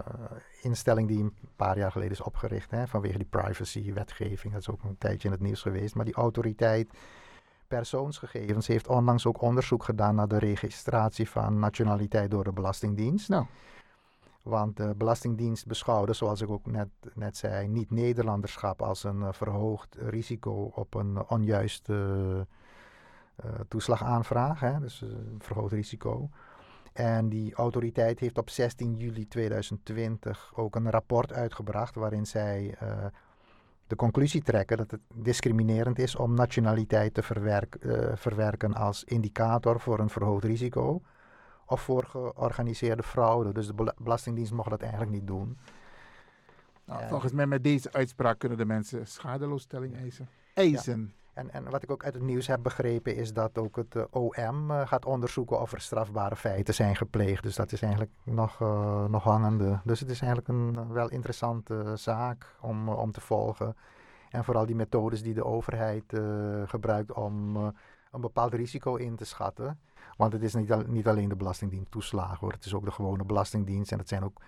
instelling 0.61 1.07
die 1.07 1.19
een 1.19 1.33
paar 1.55 1.77
jaar 1.77 1.91
geleden 1.91 2.13
is 2.13 2.21
opgericht 2.21 2.71
hè, 2.71 2.87
vanwege 2.87 3.17
die 3.17 3.27
privacy-wetgeving. 3.29 4.53
Dat 4.53 4.61
is 4.61 4.69
ook 4.69 4.83
een 4.83 4.97
tijdje 4.97 5.27
in 5.27 5.33
het 5.33 5.43
nieuws 5.43 5.61
geweest. 5.61 5.95
Maar 5.95 6.05
die 6.05 6.13
autoriteit 6.13 6.89
persoonsgegevens 7.67 8.67
heeft 8.67 8.87
onlangs 8.87 9.25
ook 9.25 9.41
onderzoek 9.41 9.83
gedaan 9.83 10.15
naar 10.15 10.27
de 10.27 10.39
registratie 10.39 11.29
van 11.29 11.59
nationaliteit 11.59 12.31
door 12.31 12.43
de 12.43 12.51
Belastingdienst. 12.51 13.29
Nou. 13.29 13.45
Want 14.41 14.77
de 14.77 14.93
Belastingdienst 14.97 15.67
beschouwde, 15.67 16.13
zoals 16.13 16.41
ik 16.41 16.49
ook 16.49 16.65
net, 16.65 16.89
net 17.13 17.37
zei, 17.37 17.67
niet-Nederlanderschap 17.67 18.81
als 18.81 19.03
een 19.03 19.33
verhoogd 19.33 19.95
risico 19.99 20.71
op 20.75 20.93
een 20.93 21.29
onjuiste 21.29 22.47
toeslagaanvraag. 23.67 24.59
Hè? 24.59 24.79
Dus 24.79 25.01
eh, 25.01 25.09
een 25.09 25.39
verhoogd 25.41 25.73
risico. 25.73 26.29
En 26.93 27.29
die 27.29 27.53
autoriteit 27.53 28.19
heeft 28.19 28.37
op 28.37 28.49
16 28.49 28.95
juli 28.97 29.27
2020 29.27 30.51
ook 30.55 30.75
een 30.75 30.89
rapport 30.91 31.33
uitgebracht 31.33 31.95
waarin 31.95 32.25
zij 32.25 32.75
eh, 32.79 33.05
de 33.87 33.95
conclusie 33.95 34.41
trekken 34.41 34.77
dat 34.77 34.91
het 34.91 35.01
discriminerend 35.13 35.99
is 35.99 36.15
om 36.15 36.33
nationaliteit 36.33 37.13
te 37.13 37.23
verwerk, 37.23 37.75
eh, 37.75 38.15
verwerken 38.15 38.73
als 38.73 39.03
indicator 39.03 39.79
voor 39.79 39.99
een 39.99 40.09
verhoogd 40.09 40.43
risico 40.43 41.01
of 41.65 41.81
voor 41.81 42.05
georganiseerde 42.05 43.03
fraude. 43.03 43.51
Dus 43.53 43.67
de 43.67 43.73
bela- 43.73 43.95
Belastingdienst 43.97 44.51
mocht 44.51 44.69
dat 44.69 44.81
eigenlijk 44.81 45.11
niet 45.11 45.27
doen. 45.27 45.57
Nou, 46.85 47.01
En- 47.01 47.09
volgens 47.09 47.31
mij 47.31 47.45
met 47.47 47.63
deze 47.63 47.91
uitspraak 47.93 48.39
kunnen 48.39 48.57
de 48.57 48.65
mensen 48.65 49.07
schadeloosstelling 49.07 49.95
eisen. 49.95 50.27
Eisen. 50.53 51.13
En, 51.39 51.51
en 51.51 51.69
wat 51.69 51.83
ik 51.83 51.91
ook 51.91 52.03
uit 52.03 52.13
het 52.13 52.23
nieuws 52.23 52.47
heb 52.47 52.63
begrepen 52.63 53.15
is 53.15 53.33
dat 53.33 53.57
ook 53.57 53.75
het 53.75 53.95
eh, 53.95 54.03
OM 54.09 54.71
eh, 54.71 54.87
gaat 54.87 55.05
onderzoeken 55.05 55.61
of 55.61 55.71
er 55.71 55.81
strafbare 55.81 56.35
feiten 56.35 56.73
zijn 56.73 56.95
gepleegd. 56.95 57.43
Dus 57.43 57.55
dat 57.55 57.71
is 57.71 57.81
eigenlijk 57.81 58.11
nog, 58.23 58.61
eh, 58.61 59.05
nog 59.05 59.23
hangende. 59.23 59.79
Dus 59.83 59.99
het 59.99 60.09
is 60.09 60.21
eigenlijk 60.21 60.49
een 60.49 60.93
wel 60.93 61.09
interessante 61.09 61.91
zaak 61.95 62.55
om, 62.61 62.89
om 62.89 63.11
te 63.11 63.21
volgen. 63.21 63.75
En 64.29 64.43
vooral 64.43 64.65
die 64.65 64.75
methodes 64.75 65.23
die 65.23 65.33
de 65.33 65.45
overheid 65.45 66.13
gebruikt 66.65 67.13
om 67.13 67.55
een 68.11 68.21
bepaald 68.21 68.53
risico 68.53 68.95
in 68.95 69.15
te 69.15 69.25
schatten. 69.25 69.79
Want 70.17 70.33
het 70.33 70.41
is 70.43 70.53
niet, 70.53 70.87
niet 70.87 71.07
alleen 71.07 71.29
de 71.29 71.35
Belastingdienst 71.35 71.91
toeslagen 71.91 72.37
hoor. 72.39 72.51
Het 72.51 72.65
is 72.65 72.73
ook 72.73 72.85
de 72.85 72.91
gewone 72.91 73.23
Belastingdienst 73.23 73.91
en 73.91 73.97
het 73.97 74.07
zijn 74.07 74.23
ook 74.23 74.41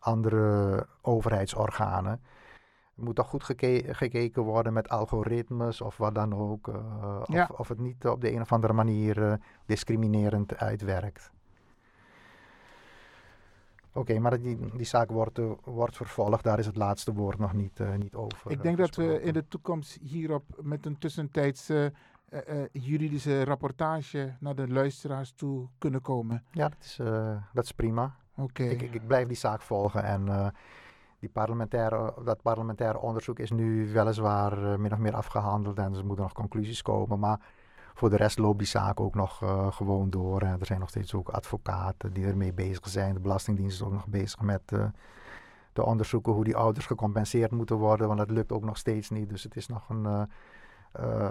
andere 0.00 0.86
overheidsorganen. 1.02 2.20
Er 2.98 3.04
moet 3.04 3.16
toch 3.16 3.28
goed 3.28 3.44
geke- 3.44 3.94
gekeken 3.94 4.42
worden 4.42 4.72
met 4.72 4.88
algoritmes 4.88 5.80
of 5.80 5.96
wat 5.96 6.14
dan 6.14 6.34
ook. 6.34 6.68
eh, 6.68 7.22
Ja. 7.26 7.48
of, 7.50 7.58
of 7.58 7.68
het 7.68 7.78
niet 7.78 8.06
op 8.06 8.20
de 8.20 8.32
een 8.32 8.40
of 8.40 8.52
andere 8.52 8.72
manier 8.72 9.22
eh, 9.22 9.32
discriminerend 9.66 10.56
uitwerkt. 10.56 11.30
Oké, 13.92 14.18
maar 14.18 14.40
die, 14.40 14.58
die 14.76 14.86
zaak 14.86 15.10
wordt, 15.10 15.38
eh, 15.38 15.50
wordt 15.64 15.96
vervolgd. 15.96 16.44
Daar 16.44 16.58
is 16.58 16.66
het 16.66 16.76
laatste 16.76 17.12
woord 17.12 17.38
nog 17.38 17.52
niet, 17.52 17.80
niet 17.98 18.14
over. 18.14 18.50
Ik 18.50 18.62
denk 18.62 18.76
dat 18.78 18.94
we 18.94 19.22
in 19.22 19.32
de 19.32 19.48
toekomst 19.48 19.98
hierop 20.00 20.44
met 20.62 20.86
een 20.86 20.98
tussentijdse 20.98 21.92
juridische 22.72 23.44
rapportage 23.44 24.34
naar 24.40 24.54
de 24.54 24.68
luisteraars 24.68 25.32
toe 25.32 25.68
kunnen 25.78 26.00
komen. 26.00 26.44
Ja, 26.50 26.68
dat 26.68 26.78
is, 26.80 26.96
dat 27.52 27.64
is 27.64 27.72
prima. 27.72 28.16
Oké. 28.36 28.62
Ik, 28.62 28.82
ik, 28.82 28.94
ik 28.94 29.06
blijf 29.06 29.26
die 29.26 29.36
zaak 29.36 29.60
volgen 29.62 30.02
en 30.04 30.52
die 31.18 31.28
parlementaire, 31.28 32.14
dat 32.24 32.42
parlementaire 32.42 32.98
onderzoek 32.98 33.38
is 33.38 33.50
nu 33.50 33.92
weliswaar 33.92 34.72
eh, 34.72 34.78
min 34.78 34.92
of 34.92 34.98
meer 34.98 35.14
afgehandeld 35.14 35.78
en 35.78 35.94
er 35.94 36.06
moeten 36.06 36.24
nog 36.24 36.32
conclusies 36.32 36.82
komen. 36.82 37.18
Maar 37.18 37.40
voor 37.94 38.10
de 38.10 38.16
rest 38.16 38.38
loopt 38.38 38.58
die 38.58 38.66
zaak 38.66 39.00
ook 39.00 39.14
nog 39.14 39.42
eh, 39.42 39.72
gewoon 39.72 40.10
door. 40.10 40.42
Er 40.42 40.66
zijn 40.66 40.80
nog 40.80 40.88
steeds 40.88 41.14
ook 41.14 41.28
advocaten 41.28 42.12
die 42.12 42.26
ermee 42.26 42.52
bezig 42.52 42.88
zijn. 42.88 43.14
De 43.14 43.20
Belastingdienst 43.20 43.80
is 43.80 43.86
ook 43.86 43.92
nog 43.92 44.06
bezig 44.06 44.40
met 44.40 44.62
eh, 44.66 44.84
te 45.72 45.84
onderzoeken 45.84 46.32
hoe 46.32 46.44
die 46.44 46.56
ouders 46.56 46.86
gecompenseerd 46.86 47.50
moeten 47.50 47.76
worden. 47.76 48.06
Want 48.06 48.18
dat 48.18 48.30
lukt 48.30 48.52
ook 48.52 48.64
nog 48.64 48.76
steeds 48.76 49.10
niet. 49.10 49.28
Dus 49.28 49.42
het 49.42 49.56
is 49.56 49.68
nog 49.68 49.88
een 49.88 50.28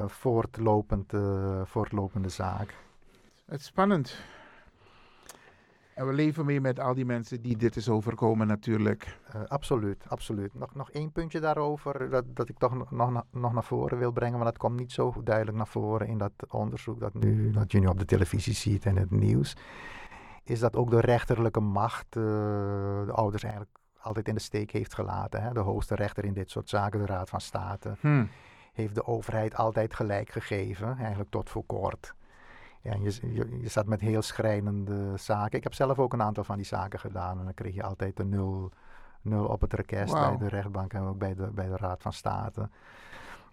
voortlopend, 0.10 1.13
voortlopende 1.63 2.30
zaak. 2.30 2.76
Het 3.45 3.60
is 3.60 3.65
spannend. 3.65 4.17
En 5.98 6.08
we 6.08 6.14
leven 6.14 6.46
mee 6.46 6.62
met 6.62 6.80
al 6.80 6.94
die 6.94 7.06
mensen 7.06 7.42
die 7.42 7.58
dit 7.58 7.76
is 7.76 7.90
overkomen 7.90 8.48
natuurlijk. 8.48 9.20
Eh, 9.32 9.42
absoluut, 9.44 10.04
absoluut. 10.08 10.54
Nog, 10.54 10.76
nog 10.76 10.92
één 10.92 11.12
puntje 11.12 11.40
daarover 11.40 12.10
dat, 12.10 12.24
dat 12.28 12.50
ik 12.50 12.58
toch 12.58 12.74
nog, 12.76 12.92
nog, 12.92 13.12
na- 13.12 13.26
nog 13.32 13.54
naar 13.54 13.64
voren 13.64 13.98
wil 13.98 14.12
brengen, 14.12 14.34
want 14.40 14.46
dat 14.46 14.58
komt 14.58 14.80
niet 14.80 14.92
zo 14.92 15.14
duidelijk 15.24 15.58
naar 15.58 15.68
voren 15.68 16.08
in 16.08 16.18
dat 16.18 16.32
onderzoek 16.50 17.00
dat, 17.00 17.14
nu, 17.14 17.52
dat 17.52 17.72
je 17.72 17.80
nu 17.80 17.88
op 17.88 18.00
de 18.00 18.06
televisie 18.06 18.54
ziet 18.54 18.86
en 18.86 18.96
het 18.98 19.12
nieuws. 19.12 19.56
Is 20.44 20.60
dat 20.60 20.76
ook 20.76 20.90
de 20.90 21.00
rechterlijke 21.00 21.60
macht 21.60 22.06
eh, 22.16 22.24
de 23.06 23.12
ouders 23.12 23.44
eigenlijk 23.44 23.78
altijd 24.00 24.28
in 24.28 24.34
de 24.36 24.42
steek 24.42 24.72
heeft 24.72 24.94
gelaten. 24.94 25.42
Hè? 25.44 25.54
De 25.54 25.60
hoogste 25.60 25.96
rechter 25.96 26.26
in 26.26 26.34
dit 26.34 26.50
soort 26.50 26.70
zaken, 26.70 27.00
de 27.00 27.06
Raad 27.06 27.30
van 27.30 27.42
State, 27.42 27.96
Hm. 28.00 28.26
heeft 28.74 28.96
de 28.96 29.06
overheid 29.06 29.56
altijd 29.56 29.94
gelijk 29.94 30.30
gegeven, 30.30 30.98
eigenlijk 30.98 31.30
tot 31.30 31.50
voor 31.50 31.64
kort. 31.66 32.14
Ja, 32.82 32.94
je, 32.94 33.34
je, 33.34 33.60
je 33.62 33.68
zat 33.68 33.86
met 33.86 34.02
heel 34.02 34.22
schrijnende 34.22 35.18
zaken. 35.18 35.58
Ik 35.58 35.63
heb 35.63 35.74
zelf 35.74 36.00
ook 36.00 36.13
een 36.13 36.22
aantal 36.22 36.44
van 36.44 36.56
die 36.56 36.66
zaken 36.66 37.00
gedaan. 37.00 37.40
En 37.40 37.44
dan 37.44 37.54
kreeg 37.54 37.74
je 37.76 37.84
altijd 37.84 38.20
een 38.20 38.30
nul, 38.30 38.72
nul 39.22 39.46
op 39.46 39.62
het 39.62 39.74
request 39.74 40.13
bij 40.13 40.38
de 40.38 40.48
rechtbank 40.48 40.94
en 40.94 41.02
ook 41.02 41.18
bij 41.18 41.36
de, 41.36 41.48
bij 41.52 41.68
de 41.68 41.78
Raad 41.78 42.02
van 42.02 42.13
State. 42.13 42.70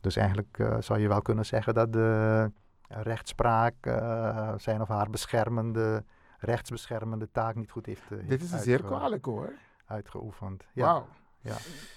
Dus 0.00 0.16
eigenlijk 0.16 0.58
eh, 0.58 0.76
zou 0.80 1.00
je 1.00 1.08
wel 1.08 1.22
kunnen 1.22 1.46
zeggen 1.46 1.74
dat 1.74 1.92
de 1.92 2.50
rechtspraak 2.88 3.74
eh, 3.80 4.52
zijn 4.56 4.80
of 4.80 4.88
haar 4.88 5.10
beschermende, 5.10 6.04
rechtsbeschermende 6.38 7.30
taak 7.32 7.54
niet 7.54 7.70
goed 7.70 7.86
heeft, 7.86 8.10
eh, 8.10 8.18
Dit 8.28 8.42
is 8.42 8.52
een 8.52 8.58
zeer 8.58 8.82
kwalijk 8.82 9.24
hoor. 9.24 9.52
uitgeoefend. 9.86 10.64
Ja, 10.72 10.84
Wauw. 10.84 11.06
ja. 11.40 11.56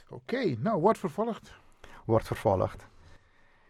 Oké, 0.10 0.56
nou 0.60 0.82
wordt 0.82 1.00
vervolgd. 1.00 1.54
Wordt 2.06 2.28
vervolgd. 2.28 2.88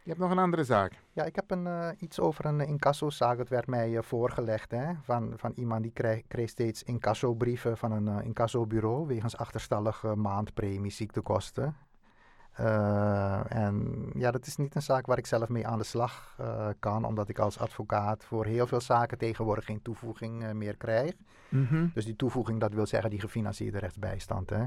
Je 0.08 0.14
hebt 0.14 0.26
nog 0.26 0.32
een 0.32 0.44
andere 0.44 0.64
zaak. 0.64 1.00
Ja, 1.14 1.24
ik 1.24 1.36
heb 1.36 1.52
een, 1.52 1.68
eh, 1.68 1.90
iets 1.98 2.20
over 2.20 2.46
een 2.46 2.60
incassozaak. 2.60 3.38
Dat 3.38 3.50
werd 3.50 3.68
mij 3.68 3.98
eh, 3.98 4.04
voorgelegd 4.04 4.72
hè, 4.72 4.94
van, 5.02 5.34
van 5.36 5.52
iemand 5.56 5.84
die 5.84 5.92
kreeg, 5.92 6.22
kreeg 6.28 6.50
steeds 6.50 6.84
incassobrieven 6.84 7.78
van 7.78 7.92
een 7.92 8.08
eh, 8.08 8.26
incassobureau 8.26 9.08
wegens 9.08 9.38
achterstallige 9.38 10.16
maandpremie 10.16 10.92
ziektekosten. 10.92 11.76
En 13.48 14.10
ja, 14.14 14.32
dat 14.32 14.46
is 14.46 14.56
niet 14.56 14.76
een 14.76 14.82
zaak 14.82 15.06
waar 15.06 15.18
ik 15.18 15.26
zelf 15.26 15.50
mee 15.50 15.68
aan 15.68 15.78
de 15.78 15.84
slag 15.84 16.40
kan, 16.80 17.06
omdat 17.06 17.30
ik 17.30 17.40
als 17.40 17.60
advocaat 17.60 18.24
voor 18.24 18.46
heel 18.46 18.68
veel 18.68 18.82
zaken 18.82 19.18
tegenwoordig 19.18 19.66
geen 19.66 19.82
toevoeging 19.82 20.54
meer 20.54 20.78
krijg. 20.78 21.14
Mhm. 21.50 21.88
Dus 21.94 22.06
die 22.06 22.16
toevoeging, 22.16 22.60
dat 22.60 22.74
wil 22.74 22.86
zeggen 22.86 23.10
die 23.10 23.20
gefinancierde 23.20 23.80
rechtsbijstand. 23.80 24.50
Hè. 24.50 24.66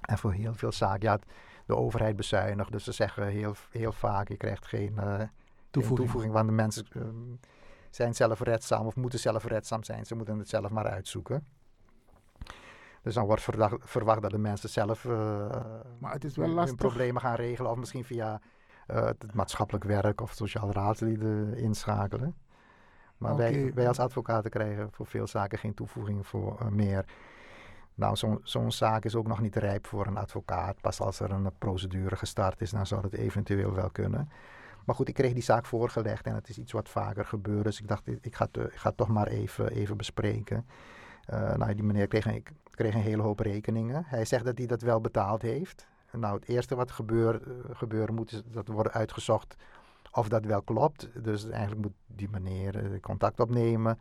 En 0.00 0.18
voor 0.18 0.32
heel 0.32 0.54
veel 0.54 0.72
zaken, 0.72 1.02
ja, 1.08 1.12
het- 1.12 1.26
de 1.66 1.76
overheid 1.76 2.16
bezuinigt. 2.16 2.72
Dus 2.72 2.84
ze 2.84 2.92
zeggen 2.92 3.26
heel, 3.26 3.54
heel 3.70 3.92
vaak, 3.92 4.28
je 4.28 4.36
krijgt 4.36 4.66
geen 4.66 4.98
eh, 4.98 5.14
geen 5.16 5.28
Toevoeging. 5.70 6.32
Want 6.32 6.46
de 6.48 6.54
mensen 6.54 6.86
ehm, 6.92 7.34
zijn 7.90 8.14
zelfredzaam 8.14 8.86
of 8.86 8.96
moeten 8.96 9.18
zelfredzaam 9.18 9.82
zijn. 9.84 10.06
Ze 10.06 10.14
moeten 10.14 10.38
het 10.38 10.48
zelf 10.48 10.70
maar 10.70 10.86
uitzoeken. 10.88 11.46
Dus 13.02 13.14
dan 13.14 13.26
wordt 13.26 13.42
verdacht- 13.42 13.76
verwacht 13.80 14.22
dat 14.22 14.30
de 14.30 14.38
mensen 14.38 14.68
zelf 14.68 15.04
eh, 15.04 15.48
Maar 15.98 16.12
het 16.12 16.24
is 16.24 16.36
wel 16.36 16.46
hun- 16.68 16.76
problemen 16.76 17.22
gaan 17.22 17.34
regelen. 17.34 17.70
Of 17.70 17.76
misschien 17.76 18.04
via 18.04 18.40
eh, 18.86 19.04
het 19.04 19.34
maatschappelijk 19.34 19.84
werk 19.84 20.20
of 20.20 20.32
sociaal 20.32 20.72
raadsleden 20.72 21.56
inschakelen. 21.56 22.34
Maar 23.18 23.36
wij, 23.36 23.72
wij 23.74 23.88
als 23.88 23.98
advocaten 23.98 24.50
krijgen 24.50 24.88
voor 24.92 25.06
veel 25.06 25.26
zaken 25.26 25.58
geen 25.58 25.74
toevoeging 25.74 26.26
voor 26.26 26.72
meer. 26.72 27.04
Nou, 27.96 28.38
zo'n 28.42 28.72
zaak 28.72 29.04
is 29.04 29.14
ook 29.14 29.26
nog 29.26 29.40
niet 29.40 29.56
rijp 29.56 29.86
voor 29.86 30.06
een 30.06 30.16
advocaat. 30.16 30.80
Pas 30.80 31.00
als 31.00 31.20
er 31.20 31.30
een 31.30 31.50
procedure 31.58 32.16
gestart 32.16 32.60
is, 32.60 32.70
dan 32.70 32.86
zou 32.86 33.02
dat 33.02 33.12
eventueel 33.12 33.74
wel 33.74 33.90
kunnen. 33.90 34.28
Maar 34.84 34.94
goed, 34.94 35.08
ik 35.08 35.14
kreeg 35.14 35.32
die 35.32 35.42
zaak 35.42 35.66
voorgelegd 35.66 36.26
en 36.26 36.34
het 36.34 36.48
is 36.48 36.58
iets 36.58 36.72
wat 36.72 36.88
vaker 36.88 37.24
gebeurt. 37.24 37.64
Dus 37.64 37.80
ik 37.80 37.88
dacht, 37.88 38.06
ik 38.06 38.34
ga 38.34 38.48
het, 38.52 38.72
ik 38.72 38.78
ga 38.78 38.88
het 38.88 38.96
toch 38.96 39.08
maar 39.08 39.26
even, 39.26 39.70
even 39.70 39.96
bespreken. 39.96 40.66
Eh, 41.24 41.54
nou, 41.54 41.74
die 41.74 41.84
meneer 41.84 42.06
kreeg 42.06 42.26
een, 42.26 42.44
kreeg 42.70 42.94
een 42.94 43.00
hele 43.00 43.22
hoop 43.22 43.40
rekeningen. 43.40 44.04
Hij 44.06 44.24
zegt 44.24 44.44
dat 44.44 44.58
hij 44.58 44.66
dat 44.66 44.82
wel 44.82 45.00
betaald 45.00 45.42
heeft. 45.42 45.86
Nou, 46.12 46.34
het 46.34 46.48
eerste 46.48 46.74
wat 46.74 46.90
gebeur, 46.90 47.34
eh, 47.42 47.76
gebeuren 47.76 48.14
moet, 48.14 48.32
is 48.32 48.42
dat 48.46 48.68
worden 48.68 48.92
uitgezocht 48.92 49.56
of 50.10 50.28
dat 50.28 50.44
wel 50.44 50.62
klopt. 50.62 51.08
Dus 51.22 51.48
eigenlijk 51.48 51.82
moet 51.82 51.94
die 52.06 52.28
meneer 52.30 52.76
eh, 52.76 53.00
contact 53.00 53.40
opnemen 53.40 53.98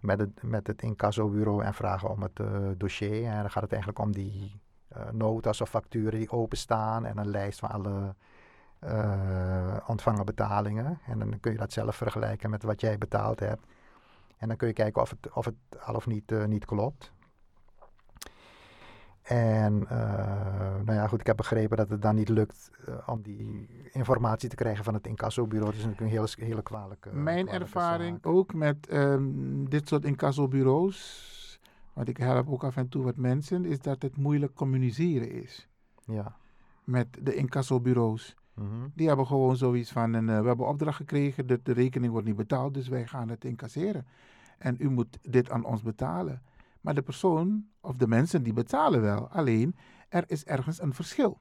met 0.00 0.18
het, 0.18 0.42
met 0.42 0.66
het 0.66 0.82
incassobureau 0.82 1.64
en 1.64 1.74
vragen 1.74 2.10
om 2.10 2.22
het 2.22 2.40
eh, 2.40 2.68
dossier. 2.76 3.24
En 3.24 3.40
dan 3.40 3.50
gaat 3.50 3.62
het 3.62 3.72
eigenlijk 3.72 4.02
om 4.02 4.12
die 4.12 4.60
eh, 4.88 5.10
notas 5.10 5.60
of 5.60 5.68
facturen 5.68 6.18
die 6.18 6.30
openstaan 6.30 7.06
en 7.06 7.18
een 7.18 7.30
lijst 7.30 7.58
van 7.58 7.70
alle 7.70 8.14
eh, 8.78 9.76
ontvangen 9.86 10.24
betalingen. 10.24 11.00
En 11.06 11.18
dan 11.18 11.40
kun 11.40 11.52
je 11.52 11.58
dat 11.58 11.72
zelf 11.72 11.96
vergelijken 11.96 12.50
met 12.50 12.62
wat 12.62 12.80
jij 12.80 12.98
betaald 12.98 13.40
hebt. 13.40 13.66
En 14.36 14.48
dan 14.48 14.56
kun 14.56 14.68
je 14.68 14.74
kijken 14.74 15.02
of 15.02 15.10
het, 15.10 15.32
of 15.32 15.44
het 15.44 15.54
al 15.80 15.94
of 15.94 16.06
niet, 16.06 16.46
niet 16.46 16.64
klopt. 16.64 17.12
En 19.28 19.86
eh, 19.88 19.98
nou 20.84 20.92
ja, 20.92 21.06
goed, 21.06 21.20
ik 21.20 21.26
heb 21.26 21.36
begrepen 21.36 21.76
dat 21.76 21.88
het 21.90 22.02
dan 22.02 22.14
niet 22.14 22.28
lukt 22.28 22.70
eh, 22.86 22.94
om 23.06 23.22
die 23.22 23.68
informatie 23.92 24.48
te 24.48 24.56
krijgen 24.56 24.84
van 24.84 24.94
het 24.94 25.06
incassobureau. 25.06 25.66
Het 25.70 25.78
is 25.78 25.84
natuurlijk 25.86 26.12
een 26.12 26.18
hele, 26.18 26.46
hele 26.48 26.62
kwalijke 26.62 27.12
Mijn 27.12 27.44
kwalijke 27.46 27.64
ervaring 27.64 28.18
zaak. 28.22 28.26
ook 28.34 28.54
met 28.54 28.86
ehm, 28.86 29.24
dit 29.64 29.88
soort 29.88 30.04
incassobureaus, 30.04 31.60
want 31.92 32.08
ik 32.08 32.16
help 32.16 32.48
ook 32.50 32.64
af 32.64 32.76
en 32.76 32.88
toe 32.88 33.04
wat 33.04 33.16
mensen, 33.16 33.64
is 33.64 33.80
dat 33.80 34.02
het 34.02 34.16
moeilijk 34.16 34.54
communiceren 34.54 35.30
is 35.32 35.68
Ja. 36.04 36.36
met 36.84 37.06
de 37.22 37.34
incassobureaus. 37.34 38.34
Mhm. 38.54 38.66
Die 38.94 39.06
hebben 39.08 39.26
gewoon 39.26 39.56
zoiets 39.56 39.92
van, 39.92 40.12
een, 40.12 40.28
eh, 40.28 40.40
we 40.40 40.46
hebben 40.46 40.68
opdracht 40.68 40.96
gekregen, 40.96 41.46
de, 41.46 41.60
de 41.62 41.72
rekening 41.72 42.12
wordt 42.12 42.26
niet 42.26 42.36
betaald, 42.36 42.74
dus 42.74 42.88
wij 42.88 43.06
gaan 43.06 43.28
het 43.28 43.44
incasseren. 43.44 44.06
En 44.58 44.76
u 44.78 44.90
moet 44.90 45.18
dit 45.22 45.50
aan 45.50 45.64
ons 45.64 45.82
betalen. 45.82 46.42
Maar 46.80 46.94
de 46.94 47.02
persoon 47.02 47.68
of 47.80 47.96
de 47.96 48.08
mensen 48.08 48.42
die 48.42 48.52
betalen 48.52 49.00
wel, 49.00 49.28
alleen 49.28 49.76
er 50.08 50.24
is 50.26 50.44
ergens 50.44 50.82
een 50.82 50.94
verschil. 50.94 51.40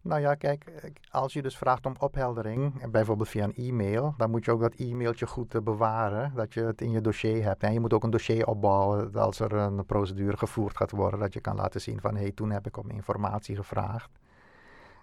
Nou 0.00 0.20
ja, 0.20 0.34
kijk, 0.34 0.64
eh, 0.64 0.90
als 1.10 1.32
je 1.32 1.42
dus 1.42 1.56
vraagt 1.56 1.86
om 1.86 1.94
opheldering, 1.98 2.82
en 2.82 2.90
bijvoorbeeld 2.90 3.28
via 3.28 3.44
een 3.44 3.54
e-mail, 3.54 4.14
dan 4.16 4.30
moet 4.30 4.44
je 4.44 4.50
ook 4.50 4.60
dat 4.60 4.74
e-mailtje 4.74 5.26
goed 5.26 5.54
eh, 5.54 5.62
bewaren, 5.62 6.32
dat 6.34 6.54
je 6.54 6.60
het 6.60 6.80
in 6.80 6.90
je 6.90 7.00
dossier 7.00 7.44
hebt. 7.44 7.62
En 7.62 7.72
je 7.72 7.80
moet 7.80 7.92
ook 7.92 8.04
een 8.04 8.10
dossier 8.10 8.46
opbouwen 8.46 9.14
als 9.14 9.40
er 9.40 9.52
een 9.52 9.86
procedure 9.86 10.36
gevoerd 10.36 10.76
gaat 10.76 10.90
worden, 10.90 11.20
dat 11.20 11.34
je 11.34 11.40
kan 11.40 11.56
laten 11.56 11.80
zien 11.80 12.00
van, 12.00 12.14
hé, 12.14 12.22
hey, 12.22 12.32
toen 12.32 12.50
heb 12.50 12.66
ik 12.66 12.76
om 12.76 12.90
informatie 12.90 13.56
gevraagd. 13.56 14.10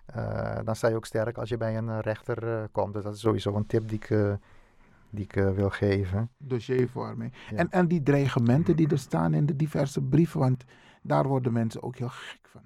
Eh, 0.06 0.60
dan 0.64 0.76
sta 0.76 0.88
je 0.88 0.96
ook 0.96 1.06
sterk 1.06 1.38
als 1.38 1.50
je 1.50 1.58
bij 1.58 1.78
een 1.78 1.90
eh, 1.90 2.00
rechter 2.00 2.48
eh, 2.48 2.64
komt. 2.72 2.94
Dus 2.94 3.04
dat 3.04 3.14
is 3.14 3.20
sowieso 3.20 3.56
een 3.56 3.66
tip 3.66 3.88
die 3.88 3.98
ik, 3.98 4.10
eh, 4.10 4.34
die 5.14 5.24
ik 5.24 5.36
eh, 5.36 5.52
wil 5.52 5.70
geven. 5.70 6.30
Dossiervorming. 6.38 7.34
Ja. 7.50 7.58
En, 7.58 7.70
en 7.70 7.88
die 7.88 8.04
dreigementen 8.04 8.76
die 8.76 8.90
er 8.90 9.00
staan 9.00 9.34
in 9.34 9.46
de 9.46 9.56
diverse 9.56 10.02
brieven, 10.02 10.40
want 10.40 10.64
daar 11.02 11.28
worden 11.28 11.54
mensen 11.54 11.84
ook 11.84 11.96
heel 11.96 12.10
gek 12.10 12.48
van. 12.48 12.62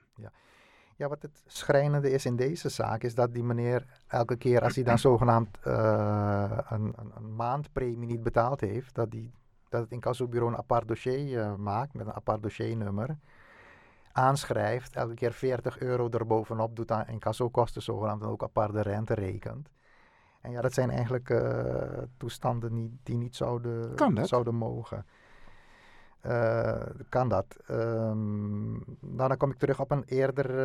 Ja, 0.97 1.07
wat 1.07 1.21
het 1.21 1.43
schrijnende 1.45 2.11
is 2.11 2.25
in 2.25 2.35
deze 2.35 2.69
zaak, 2.69 3.03
is 3.03 3.15
dat 3.15 3.33
die 3.33 3.43
meneer 3.43 3.85
elke 4.07 4.35
keer 4.35 4.61
als 4.61 4.75
hij 4.75 4.83
dan 4.83 4.99
zogenaamd 4.99 5.57
eh, 5.61 6.57
een, 6.69 6.93
een, 6.95 7.11
een 7.15 7.35
maandpremie 7.35 8.07
niet 8.07 8.23
betaald 8.23 8.61
heeft, 8.61 8.95
dat, 8.95 9.11
die, 9.11 9.31
dat 9.69 9.81
het 9.81 9.91
incassobureau 9.91 10.51
een 10.51 10.57
apart 10.57 10.87
dossier 10.87 11.39
eh, 11.39 11.55
maakt 11.55 11.93
met 11.93 12.07
een 12.07 12.13
apart 12.13 12.43
dossiernummer. 12.43 13.17
aanschrijft, 14.11 14.95
elke 14.95 15.13
keer 15.13 15.33
40 15.33 15.79
euro 15.79 16.09
erbovenop 16.09 16.75
doet 16.75 16.91
aan 16.91 17.07
incassokosten 17.07 17.81
zogenaamd 17.81 18.21
en 18.21 18.27
ook 18.27 18.43
aparte 18.43 18.81
rente 18.81 19.13
rekent. 19.13 19.69
En 20.47 20.53
ja, 20.53 20.61
dat 20.61 20.73
zijn 20.73 20.89
eigenlijk 20.89 21.29
eh, 21.29 22.01
toestanden 22.17 22.73
die, 22.73 22.99
die 23.03 23.17
niet 23.17 23.35
zouden, 23.35 23.95
zouden 24.27 24.55
mogen. 24.55 25.05
Eh, 26.21 26.81
kan 27.09 27.29
dat? 27.29 27.57
Nou, 28.99 29.27
dan 29.27 29.37
kom 29.37 29.51
ik 29.51 29.57
terug 29.57 29.79
op 29.79 29.91
een 29.91 30.03
eerder 30.05 30.59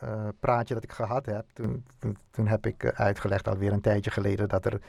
eh, 0.00 0.28
praatje 0.40 0.74
dat 0.74 0.82
ik 0.82 0.92
gehad 0.92 1.26
heb. 1.26 1.44
Toen, 1.52 1.84
toen, 1.98 2.16
toen 2.30 2.46
heb 2.46 2.66
ik 2.66 2.92
uitgelegd 2.92 3.48
alweer 3.48 3.72
een 3.72 3.80
tijdje 3.80 4.10
geleden 4.10 4.48
dat 4.48 4.64
er 4.64 4.80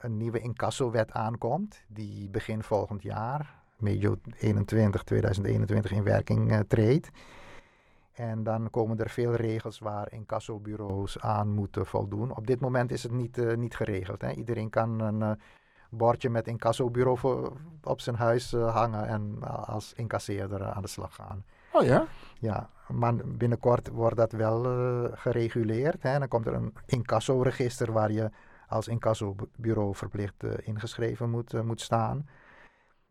een 0.00 0.16
nieuwe 0.16 0.40
incassowet 0.40 1.12
aankomt. 1.12 1.84
Die 1.86 2.28
begin 2.28 2.62
volgend 2.62 3.02
jaar, 3.02 3.54
medio 3.76 4.16
21, 4.38 5.02
2021, 5.02 5.92
in 5.92 6.02
werking 6.02 6.64
treedt. 6.68 7.10
En 8.16 8.42
dan 8.42 8.70
komen 8.70 8.98
er 8.98 9.10
veel 9.10 9.34
regels 9.34 9.78
waar 9.78 10.12
incassobureaus 10.12 11.20
aan 11.20 11.48
moeten 11.48 11.86
voldoen. 11.86 12.36
Op 12.36 12.46
dit 12.46 12.60
moment 12.60 12.90
is 12.90 13.02
het 13.02 13.12
niet, 13.12 13.38
eh, 13.38 13.56
niet 13.56 13.76
geregeld. 13.76 14.20
Hè. 14.20 14.30
Iedereen 14.30 14.70
kan 14.70 15.00
een 15.00 15.22
eh, 15.22 15.30
bordje 15.90 16.30
met 16.30 16.46
incassobureau 16.46 17.18
voor, 17.18 17.52
op 17.82 18.00
zijn 18.00 18.16
huis 18.16 18.52
eh, 18.52 18.74
hangen 18.74 19.06
en 19.06 19.42
als 19.66 19.92
incasseerder 19.92 20.64
aan 20.64 20.82
de 20.82 20.88
slag 20.88 21.14
gaan. 21.14 21.44
Oh 21.72 21.84
ja? 21.84 22.06
Ja, 22.38 22.70
maar 22.88 23.14
binnenkort 23.14 23.88
wordt 23.88 24.16
dat 24.16 24.32
wel 24.32 24.62
gereguleerd. 25.12 26.02
Hè. 26.02 26.18
Dan 26.18 26.28
komt 26.28 26.46
er 26.46 26.54
een 26.54 26.74
incassoregister 26.86 27.92
waar 27.92 28.12
je 28.12 28.30
als 28.68 28.88
incassobureau 28.88 29.94
verplicht 29.94 30.44
ingeschreven 30.62 31.30
moet, 31.30 31.62
moet 31.62 31.80
staan. 31.80 32.28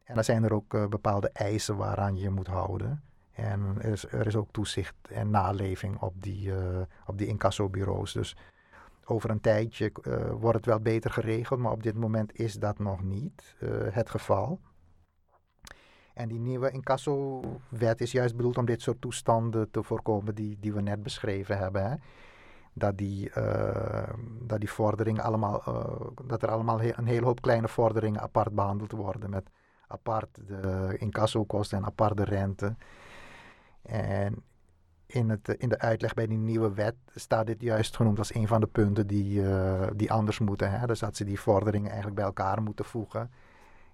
En 0.04 0.16
dan 0.16 0.24
zijn 0.24 0.44
er 0.44 0.54
ook 0.54 0.90
bepaalde 0.90 1.30
eisen 1.30 1.78
waaraan 1.78 2.18
je 2.18 2.30
moet 2.30 2.48
houden. 2.48 3.04
En 3.36 3.76
er 3.82 3.92
is, 3.92 4.08
er 4.12 4.28
is 4.28 4.36
ook 4.36 4.52
toezicht 4.52 4.96
en 5.10 5.30
naleving 5.30 6.02
op 6.02 6.14
die, 6.22 6.56
eh, 6.56 6.82
op 7.06 7.18
die 7.18 7.28
incassobureaus. 7.28 8.14
Dus 8.14 8.36
over 9.06 9.30
een 9.30 9.42
tijdje 9.42 9.92
eh, 10.02 10.32
wordt 10.32 10.58
het 10.58 10.66
wel 10.66 10.80
beter 10.80 11.12
geregeld, 11.12 11.60
maar 11.60 11.72
op 11.72 11.84
dit 11.84 11.96
moment 11.96 12.40
is 12.40 12.54
dat 12.54 12.80
nog 12.80 13.04
niet 13.04 13.56
eh, 13.60 13.70
het 13.90 14.10
geval. 14.10 14.60
En 16.14 16.28
die 16.28 16.40
nieuwe 16.40 16.72
incassowet 16.72 18.02
is 18.02 18.12
juist 18.12 18.36
bedoeld 18.36 18.58
om 18.58 18.66
dit 18.66 18.82
soort 18.82 19.02
toestanden 19.02 19.72
te 19.72 19.84
voorkomen 19.84 20.36
die, 20.36 20.58
die 20.60 20.74
we 20.74 20.82
net 20.82 21.04
beschreven 21.04 21.58
hebben. 21.58 21.90
Hè? 21.90 21.96
Dat, 22.74 22.98
die, 22.98 23.32
dat 24.42 24.60
die 24.60 24.70
vorderingen 24.70 25.24
allemaal, 25.24 25.64
dat 26.26 26.44
er 26.44 26.50
allemaal 26.50 26.82
een 26.82 27.06
hele 27.06 27.26
hoop 27.26 27.42
kleine 27.42 27.68
vorderingen 27.68 28.22
apart 28.22 28.54
behandeld 28.54 28.92
worden 28.92 29.30
met 29.30 29.50
apart 29.88 30.48
de 30.48 30.96
incassokosten 30.98 31.78
en 31.78 31.86
apart 31.86 32.18
de 32.18 32.24
rente. 32.24 32.76
En 33.86 34.44
in, 35.06 35.30
het, 35.30 35.48
in 35.58 35.70
de 35.70 35.80
uitleg 35.80 36.14
bij 36.14 36.28
die 36.28 36.38
nieuwe 36.38 36.74
wet 36.74 36.96
staat 37.16 37.46
dit 37.46 37.62
juist 37.62 37.96
genoemd 37.96 38.18
als 38.18 38.34
een 38.34 38.48
van 38.48 38.60
de 38.60 38.68
punten 38.68 39.08
die, 39.08 39.50
eh, 39.50 39.88
die 39.96 40.12
anders 40.12 40.40
moeten. 40.40 40.72
Hè? 40.72 40.88
Dus 40.88 41.00
dat 41.00 41.16
ze 41.16 41.24
die 41.24 41.40
vorderingen 41.40 41.88
eigenlijk 41.88 42.16
bij 42.16 42.26
elkaar 42.26 42.62
moeten 42.62 42.86
voegen. 42.86 43.32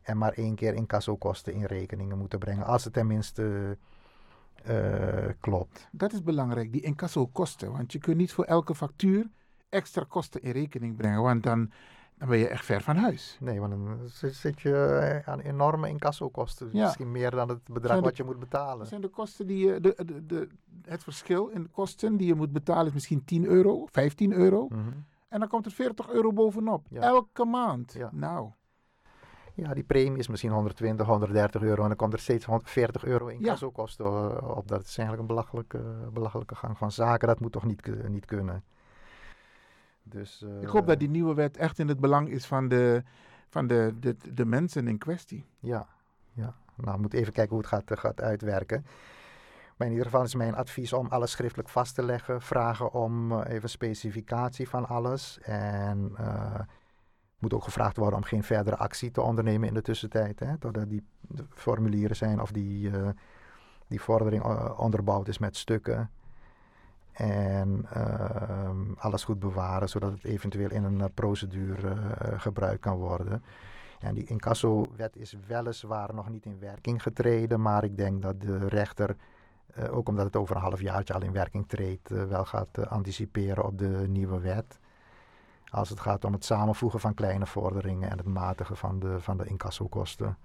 En 0.02 0.18
maar 0.18 0.34
één 0.34 0.56
keer 0.56 0.74
incassokosten 0.74 1.54
in 1.54 1.64
rekeningen 1.64 2.18
moeten 2.18 2.40
brengen. 2.40 2.66
Als 2.66 2.84
het 2.84 2.94
tenminste 2.94 3.78
eh, 4.64 5.30
klopt. 5.40 5.88
Dat 5.92 6.14
is 6.14 6.24
belangrijk, 6.24 6.72
die 6.72 6.82
incasso-kosten. 6.82 7.72
Want 7.72 7.92
je 7.92 8.00
kunt 8.00 8.18
niet 8.18 8.34
voor 8.34 8.46
elke 8.46 8.76
factuur 8.76 9.30
extra 9.70 10.06
kosten 10.08 10.42
in 10.42 10.52
rekening 10.52 10.98
brengen. 10.98 11.22
Want 11.22 11.44
dan, 11.44 11.72
dan 12.22 12.30
ben 12.30 12.38
je 12.40 12.48
echt 12.48 12.66
ver 12.66 12.82
van 12.82 12.96
huis. 12.96 13.38
Nee, 13.40 13.60
want 13.60 13.72
dan 13.72 14.00
zit, 14.32 14.62
je 14.62 14.76
eh, 15.24 15.30
aan 15.34 15.40
enorme 15.40 15.88
incassokosten. 15.90 16.70
Ja. 16.72 16.84
Misschien 16.84 17.12
meer 17.12 17.32
dan 17.32 17.50
het 17.50 17.60
bedrag 17.68 17.98
de- 17.98 18.02
wat 18.04 18.18
je 18.18 18.24
moet 18.24 18.40
betalen. 18.40 18.78
Dat 18.80 18.88
zijn 18.88 19.02
de 19.02 19.08
kosten 19.08 19.48
die 19.48 19.66
je, 19.68 19.80
de, 19.80 19.96
de, 20.06 20.26
de, 20.26 20.48
het 20.84 21.04
verschil 21.04 21.48
in 21.48 21.64
de 21.64 21.70
kosten 21.70 22.18
die 22.18 22.28
je 22.28 22.36
moet 22.36 22.52
betalen 22.52 22.86
is 22.88 22.94
misschien 22.94 23.26
10 23.26 23.46
euro, 23.46 23.86
15 23.92 24.34
euro. 24.34 24.68
Mhm. 24.70 24.80
En 25.30 25.40
dan 25.40 25.48
komt 25.50 25.66
er 25.66 25.72
40 25.72 26.10
euro 26.10 26.34
bovenop. 26.34 26.86
Ja. 26.90 27.02
Elke 27.02 27.46
maand. 27.46 27.94
Ja. 27.94 28.10
Nou, 28.14 28.50
Ja, 29.54 29.74
die 29.74 29.84
premie 29.84 30.18
is 30.20 30.28
misschien 30.28 30.52
120, 30.52 31.06
130 31.08 31.62
euro. 31.62 31.82
En 31.82 31.88
dan 31.88 31.98
komt 31.98 32.14
er 32.14 32.20
steeds 32.20 32.46
140 32.46 33.04
euro 33.06 33.28
incassokosten 33.28 34.06
uh, 34.06 34.56
op. 34.58 34.68
Dat 34.68 34.82
is 34.82 34.98
eigenlijk 34.98 35.20
een 35.20 35.36
belachelijke, 35.36 36.10
belachelijke 36.14 36.56
gang 36.56 36.78
van 36.78 36.92
zaken. 36.92 37.28
Dat 37.28 37.40
moet 37.40 37.52
toch 37.52 37.66
niet, 37.66 37.82
ku- 37.82 38.10
niet 38.10 38.26
kunnen. 38.26 38.64
Dus, 40.04 40.46
ik 40.62 40.68
hoop 40.68 40.82
eh, 40.82 40.88
dat 40.88 41.00
die 41.00 41.10
nieuwe 41.10 41.34
wet 41.34 41.58
echt 41.58 41.80
in 41.80 41.88
het 41.88 42.00
belang 42.00 42.30
is 42.30 42.46
van 42.46 42.68
de, 42.68 43.04
van 43.50 43.68
de, 43.68 43.94
de, 44.00 44.16
de 44.34 44.46
mensen 44.46 44.88
in 44.88 44.98
kwestie. 44.98 45.46
Ja, 45.60 45.88
ja. 46.34 46.56
Nou, 46.76 46.96
we 46.96 47.02
moeten 47.02 47.20
even 47.20 47.34
kijken 47.34 47.56
hoe 47.56 47.60
het 47.60 47.74
gaat, 47.74 48.00
gaat 48.00 48.22
uitwerken. 48.22 48.86
Maar 49.78 49.88
in 49.88 49.94
ieder 49.94 50.10
geval 50.12 50.24
is 50.26 50.36
mijn 50.36 50.56
advies 50.56 50.94
om 50.94 51.08
alles 51.08 51.32
schriftelijk 51.32 51.70
vast 51.70 51.96
te 51.96 52.04
leggen. 52.04 52.42
Vragen 52.42 52.94
om 52.94 53.32
eh, 53.32 53.54
even 53.54 53.70
specificatie 53.70 54.70
van 54.70 54.88
alles. 54.88 55.40
En 55.42 56.12
eh 56.18 56.60
moet 57.42 57.54
ook 57.54 57.64
gevraagd 57.64 57.98
worden 57.98 58.20
om 58.20 58.26
geen 58.26 58.44
verdere 58.44 58.78
actie 58.78 59.12
te 59.12 59.22
ondernemen 59.22 59.68
in 59.68 59.74
de 59.74 59.82
tussentijd. 59.82 60.40
Hè, 60.40 60.58
totdat 60.58 60.90
die 60.90 61.04
formulieren 61.50 62.16
zijn 62.16 62.42
of 62.42 62.52
die, 62.52 62.92
die 63.88 64.02
vordering 64.02 64.44
onderbouwd 64.78 65.28
is 65.28 65.38
met 65.38 65.58
stukken. 65.58 66.12
En 67.12 67.86
ehm, 67.94 68.94
alles 68.98 69.24
goed 69.24 69.40
bewaren, 69.40 69.90
zodat 69.90 70.12
het 70.12 70.24
eventueel 70.24 70.70
in 70.72 70.84
een 70.84 71.02
eh, 71.02 71.08
procedure 71.14 71.90
eh, 71.90 72.40
gebruikt 72.40 72.82
kan 72.82 72.98
worden. 72.98 73.44
En 74.00 74.14
die 74.14 74.26
incasso-wet 74.26 75.16
is 75.16 75.36
weliswaar 75.48 76.14
nog 76.14 76.30
niet 76.30 76.46
in 76.46 76.60
werking 76.60 77.02
getreden, 77.02 77.62
maar 77.62 77.84
ik 77.84 77.98
denk 77.98 78.22
dat 78.22 78.42
de 78.42 78.68
rechter, 78.68 79.16
eh, 79.74 79.98
ook 79.98 80.10
omdat 80.10 80.26
het 80.26 80.36
over 80.36 80.56
een 80.56 80.62
halfjaartje 80.62 81.14
al 81.14 81.22
in 81.22 81.32
werking 81.32 81.68
treedt, 81.68 82.10
wel 82.10 82.46
gaat 82.46 82.88
anticiperen 82.88 83.66
op 83.66 83.78
de 83.78 84.06
nieuwe 84.08 84.40
wet. 84.40 84.80
Als 85.70 85.90
het 85.90 86.00
gaat 86.00 86.26
om 86.26 86.34
het 86.34 86.46
samenvoegen 86.46 87.00
van 87.00 87.14
kleine 87.14 87.46
vorderingen 87.46 88.10
en 88.10 88.18
het 88.18 88.28
matigen 88.28 88.78
van 88.78 89.00
de, 89.00 89.20
van 89.20 89.38
de 89.38 89.46
incassokosten. 89.46 90.38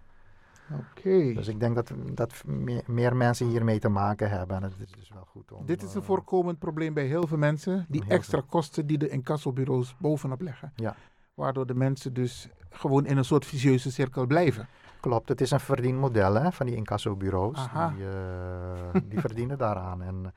Oké. 0.71 1.33
Dus 1.33 1.49
ik 1.49 1.61
denk 1.61 1.75
dat, 1.75 1.93
dat 2.15 2.43
meer, 2.45 2.83
meer 2.87 3.17
mensen 3.17 3.47
hiermee 3.47 3.79
te 3.79 3.89
maken 3.89 4.31
hebben. 4.31 4.57
En 4.57 4.63
het 4.63 4.73
is 4.79 4.93
dus 4.93 5.09
wel 5.09 5.25
goed 5.25 5.53
om... 5.53 5.67
Dit 5.67 5.83
is 5.83 5.95
een 5.95 6.01
eh, 6.01 6.07
voorkomend 6.07 6.59
probleem 6.59 6.95
bij 6.95 7.07
heel 7.07 7.27
veel 7.27 7.39
mensen. 7.39 7.87
Die 7.89 8.05
extra 8.09 8.43
kosten 8.49 8.87
die 8.87 8.99
de 8.99 9.09
incassobureaus 9.09 9.97
bovenop 9.99 10.41
leggen. 10.41 10.73
Ja. 10.75 10.97
Waardoor 11.35 11.67
de 11.67 11.75
mensen 11.75 12.15
dus 12.15 12.49
gewoon 12.71 13.07
in 13.07 13.17
een 13.17 13.25
soort 13.25 13.47
vicieuze 13.47 13.93
cirkel 13.93 14.27
blijven. 14.27 14.69
Klopt, 15.01 15.29
het 15.29 15.41
is 15.41 15.51
een 15.51 15.61
verdienmodel 15.61 16.35
hè, 16.35 16.53
van 16.53 16.67
die 16.67 16.75
incassobureaus. 16.75 17.69
Die, 17.73 18.09
eh, 18.09 19.01
die 19.09 19.21
verdienen 19.21 19.59
daaraan. 19.67 20.03
En 20.03 20.35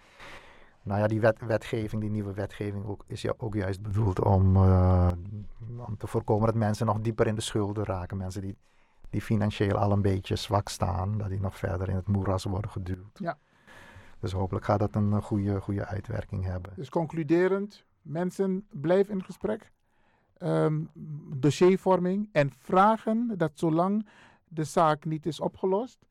nou 0.83 0.99
ja, 0.99 1.07
die 1.07 1.19
wet, 1.19 1.39
wetgeving, 1.45 2.01
die 2.01 2.11
nieuwe 2.11 2.33
wetgeving 2.33 2.85
ook, 2.85 3.03
is 3.07 3.21
ja 3.21 3.33
ook 3.37 3.55
juist 3.55 3.81
bedoeld 3.81 4.23
om, 4.23 4.55
eh, 4.55 5.07
om 5.87 5.97
te 5.97 6.07
voorkomen 6.07 6.45
dat 6.45 6.55
mensen 6.55 6.85
nog 6.85 6.99
dieper 7.01 7.27
in 7.27 7.35
de 7.35 7.41
schulden 7.41 7.83
raken. 7.83 8.17
Mensen 8.17 8.41
die, 8.41 8.57
die 9.09 9.21
financieel 9.21 9.77
al 9.77 9.91
een 9.91 10.01
beetje 10.01 10.35
zwak 10.35 10.69
staan, 10.69 11.17
dat 11.17 11.29
die 11.29 11.39
nog 11.39 11.57
verder 11.57 11.89
in 11.89 11.95
het 11.95 12.07
moeras 12.07 12.43
worden 12.43 12.71
geduwd. 12.71 13.19
Ja. 13.19 13.37
Dus 14.19 14.31
hopelijk 14.31 14.65
gaat 14.65 14.79
dat 14.79 14.95
een 14.95 15.13
eh, 15.13 15.21
goede, 15.21 15.61
goede 15.61 15.85
uitwerking 15.85 16.43
hebben. 16.43 16.71
Dus 16.75 16.89
concluderend, 16.89 17.85
mensen 18.01 18.67
blijf 18.69 19.09
in 19.09 19.23
gesprek. 19.23 19.71
Ehm, 20.37 20.83
dossiervorming 21.35 22.29
en 22.31 22.51
vragen 22.57 23.33
dat 23.37 23.51
zolang 23.53 24.07
de 24.47 24.63
zaak 24.63 25.05
niet 25.05 25.25
is 25.25 25.39
opgelost, 25.39 26.05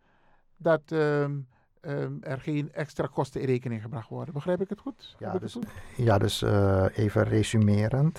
dat 0.57 0.83
ehm, 0.87 1.39
ehm, 1.81 2.13
er 2.21 2.41
geen 2.41 2.73
extra 2.73 3.07
kosten 3.07 3.41
in 3.41 3.47
rekening 3.47 3.83
gebracht 3.83 4.09
worden. 4.09 4.35
Begrijp 4.35 4.61
ik 4.61 4.69
het 4.69 4.81
goed? 4.81 5.17
Ja, 5.19 5.33
ik 5.33 5.41
dus, 5.41 5.53
goed? 5.53 5.67
ja, 5.97 6.19
dus 6.19 6.43
eh, 6.43 6.87
even 6.95 7.25
resumerend. 7.25 8.19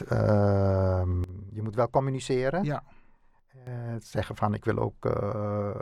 Je 1.49 1.61
moet 1.61 1.75
wel 1.75 1.89
communiceren. 1.89 2.63
Ja. 2.63 2.83
Eh, 3.65 3.73
zeggen 3.99 4.35
van 4.35 4.53
ik 4.53 4.65
wil 4.65 4.77
ook 4.77 5.05
eh, 5.05 5.79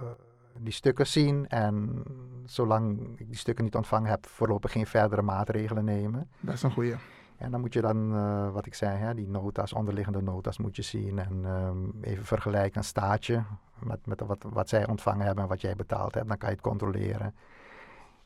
die 0.60 0.74
stukken 0.74 1.08
zien. 1.08 1.48
En 1.48 2.04
zolang 2.46 3.14
ik 3.20 3.28
die 3.28 3.38
stukken 3.38 3.64
niet 3.64 3.76
ontvangen 3.76 4.10
heb, 4.10 4.26
voorlopig 4.26 4.72
geen 4.72 4.88
verdere 4.88 5.22
maatregelen 5.22 5.86
nemen. 5.86 6.30
Dat 6.40 6.54
is 6.54 6.64
een 6.64 6.72
goeie. 6.72 6.96
En 7.38 7.52
dan 7.52 7.60
moet 7.60 7.74
je 7.74 7.82
dan, 7.82 8.16
eh, 8.16 8.52
wat 8.52 8.66
ik 8.66 8.74
zei, 8.74 8.98
hè, 8.98 9.14
die 9.14 9.28
nota's, 9.28 9.74
onderliggende 9.74 10.22
nota's 10.22 10.58
moet 10.58 10.76
je 10.76 10.82
zien. 10.82 11.20
En 11.20 11.46
ehm, 11.46 12.02
even 12.02 12.26
vergelijken 12.26 12.78
een 12.78 12.84
staatje 12.84 13.44
met, 13.80 14.06
met 14.06 14.22
wat, 14.22 14.46
wat 14.50 14.70
zij 14.70 14.88
ontvangen 14.88 15.26
hebben 15.26 15.44
en 15.44 15.50
wat 15.50 15.62
jij 15.62 15.76
betaald 15.76 16.14
hebt. 16.14 16.28
Dan 16.28 16.38
kan 16.38 16.50
je 16.50 16.56
het 16.56 16.64
controleren. 16.64 17.36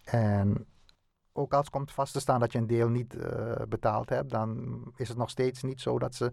En 0.03 0.65
ook 1.33 1.53
als 1.53 1.69
komt 1.69 1.91
vast 1.91 2.13
te 2.13 2.19
staan 2.19 2.39
dat 2.39 2.51
je 2.51 2.57
een 2.57 2.67
deel 2.67 2.89
niet 2.89 3.17
betaald 3.69 4.09
hebt, 4.09 4.29
dan 4.29 4.81
is 4.95 5.07
het 5.07 5.17
nog 5.17 5.29
steeds 5.29 5.63
niet 5.63 5.81
zo 5.81 5.99
dat 5.99 6.15
ze 6.15 6.31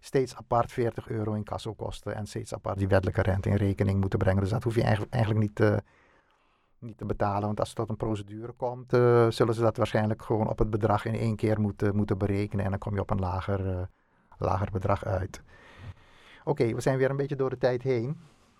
steeds 0.00 0.36
apart 0.36 0.72
40 0.72 1.08
euro 1.08 1.32
in 1.32 1.44
kasso 1.44 1.74
kosten 1.74 2.14
en 2.14 2.26
steeds 2.26 2.54
apart 2.54 2.78
die 2.78 2.88
wettelijke 2.88 3.22
rente 3.22 3.48
in 3.48 3.56
rekening 3.56 4.00
moeten 4.00 4.18
brengen. 4.18 4.40
Dus 4.40 4.50
dat 4.50 4.62
hoef 4.62 4.74
je 4.74 4.82
eigenlijk, 4.82 5.12
eigenlijk 5.12 5.44
niet, 5.44 5.54
te, 5.54 5.82
niet 6.78 6.98
te 6.98 7.04
betalen. 7.04 7.46
Want 7.46 7.58
als 7.58 7.68
het 7.68 7.78
tot 7.78 7.88
een 7.88 7.96
procedure 7.96 8.52
komt, 8.52 8.92
eh, 8.92 9.30
zullen 9.30 9.54
ze 9.54 9.60
dat 9.60 9.76
waarschijnlijk 9.76 10.22
gewoon 10.22 10.48
op 10.48 10.58
het 10.58 10.70
bedrag 10.70 11.04
in 11.04 11.14
één 11.14 11.36
keer 11.36 11.60
moeten, 11.60 11.96
moeten 11.96 12.18
berekenen. 12.18 12.64
En 12.64 12.70
dan 12.70 12.80
kom 12.80 12.94
je 12.94 13.00
op 13.00 13.10
een 13.10 13.20
lager, 13.20 13.70
eh, 13.70 13.82
lager 14.38 14.68
bedrag 14.70 15.04
uit. 15.04 15.42
Oké, 16.44 16.74
we 16.74 16.80
zijn 16.80 16.98
weer 16.98 17.10
een 17.10 17.16
beetje 17.16 17.36
door 17.36 17.50
de 17.50 17.58
tijd 17.58 17.82
heen. 17.82 18.16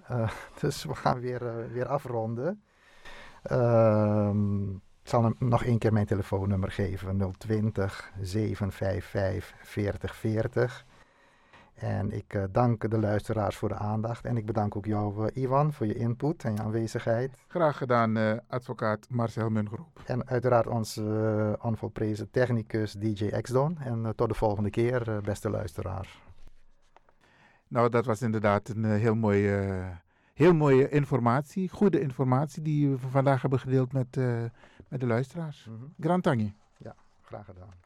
Eh, 0.07 0.31
dus 0.61 0.85
we 0.85 0.95
gaan 0.95 1.21
weer, 1.21 1.47
eh, 1.47 1.73
weer 1.73 1.87
afronden. 1.87 2.63
Ehm, 3.43 4.71
ik 4.71 5.13
zal 5.13 5.23
hem 5.23 5.37
nog 5.39 5.65
één 5.65 5.79
keer 5.79 5.93
mijn 5.93 6.07
telefoonnummer 6.07 6.71
geven. 6.71 7.33
020 7.39 8.13
755 8.21 9.55
4040. 9.63 10.85
En 11.77 12.13
ik 12.13 12.35
uh, 12.35 12.45
dank 12.51 12.91
de 12.91 12.99
luisteraars 12.99 13.57
voor 13.57 13.69
de 13.69 13.75
aandacht. 13.75 14.25
En 14.25 14.37
ik 14.37 14.47
bedank 14.47 14.77
ook 14.77 14.85
jou, 14.85 15.27
uh, 15.27 15.43
Ivan, 15.43 15.73
voor 15.73 15.87
je 15.87 15.95
input 15.95 16.45
en 16.45 16.55
je 16.55 16.61
aanwezigheid. 16.61 17.37
Graag 17.49 17.77
gedaan, 17.77 18.17
uh, 18.17 18.33
advocaat 18.49 19.07
Marcel 19.11 19.51
Mungroep. 19.51 20.03
En 20.07 20.27
uiteraard 20.27 20.67
onze 20.67 21.59
onvolprezen 21.63 22.31
technicus 22.31 22.93
DJ 22.93 23.41
Xdon. 23.41 23.79
En 23.79 24.13
tot 24.15 24.29
de 24.29 24.35
volgende 24.35 24.71
keer, 24.71 25.21
beste 25.23 25.51
luisteraars. 25.51 26.23
Nou, 27.69 27.89
dat 27.89 28.07
was 28.07 28.23
inderdaad 28.23 28.69
een 28.69 28.85
heel 28.85 29.15
mooie, 29.15 29.85
heel 30.35 30.55
mooie 30.55 30.89
informatie. 30.89 31.69
Goede 31.69 32.01
informatie 32.01 32.63
die 32.63 32.89
we 32.89 32.99
vandaag 32.99 33.41
hebben 33.41 33.61
gedeeld 33.61 33.93
met, 33.93 34.17
met 34.89 35.01
de 35.01 35.07
luisteraars. 35.07 35.67
Mm 35.69 35.77
-hmm. 35.79 35.95
Grand 36.01 36.23
Tangi. 36.23 36.55
Ja, 36.79 36.95
graag 37.23 37.45
gedaan. 37.45 37.86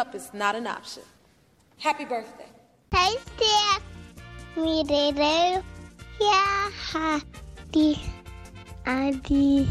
Up 0.00 0.14
is 0.14 0.32
not 0.32 0.54
an 0.56 0.66
option. 0.66 1.02
Happy 1.76 2.06
birthday. 2.06 2.48
Hey, 2.90 3.12
Steph. 3.36 3.82
Me, 4.56 4.82
Rere. 4.88 5.62
Yeah, 6.18 6.70
Hadi. 6.90 8.00
Adi. 8.86 9.68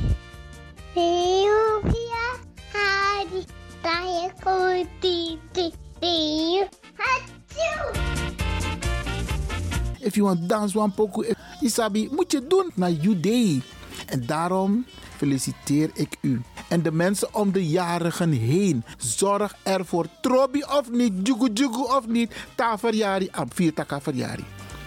Yeah, 0.95 2.37
Hadi. 2.73 3.41
Koti. 4.43 5.39
Eu, 6.01 6.69
Hachu. 7.01 7.71
If 9.99 10.15
you 10.15 10.25
want 10.25 10.47
dance 10.47 10.75
one 10.75 10.91
poco, 10.91 11.23
Isabi, 11.61 12.07
moet 12.11 12.31
je 12.31 12.47
doen 12.47 12.71
naar 12.75 12.91
you 12.91 13.19
day. 13.19 13.61
En 14.05 14.25
daarom 14.25 14.85
feliciteer 15.17 15.89
ik 15.93 16.17
u. 16.21 16.41
En 16.69 16.81
de 16.81 16.91
mensen 16.91 17.35
om 17.35 17.51
de 17.51 17.67
jarigen 17.67 18.31
heen. 18.31 18.83
Zorg 18.97 19.55
ervoor. 19.63 20.05
Trobi 20.21 20.63
of 20.63 20.91
niet, 20.91 21.13
jugu 21.23 21.49
jugu 21.53 21.81
of 21.81 22.07
niet. 22.07 22.35
Ta 22.55 22.77
verjari, 22.77 23.27
am 23.31 23.47
vier 23.53 23.73
taka 23.73 24.01
verjari. 24.01 24.45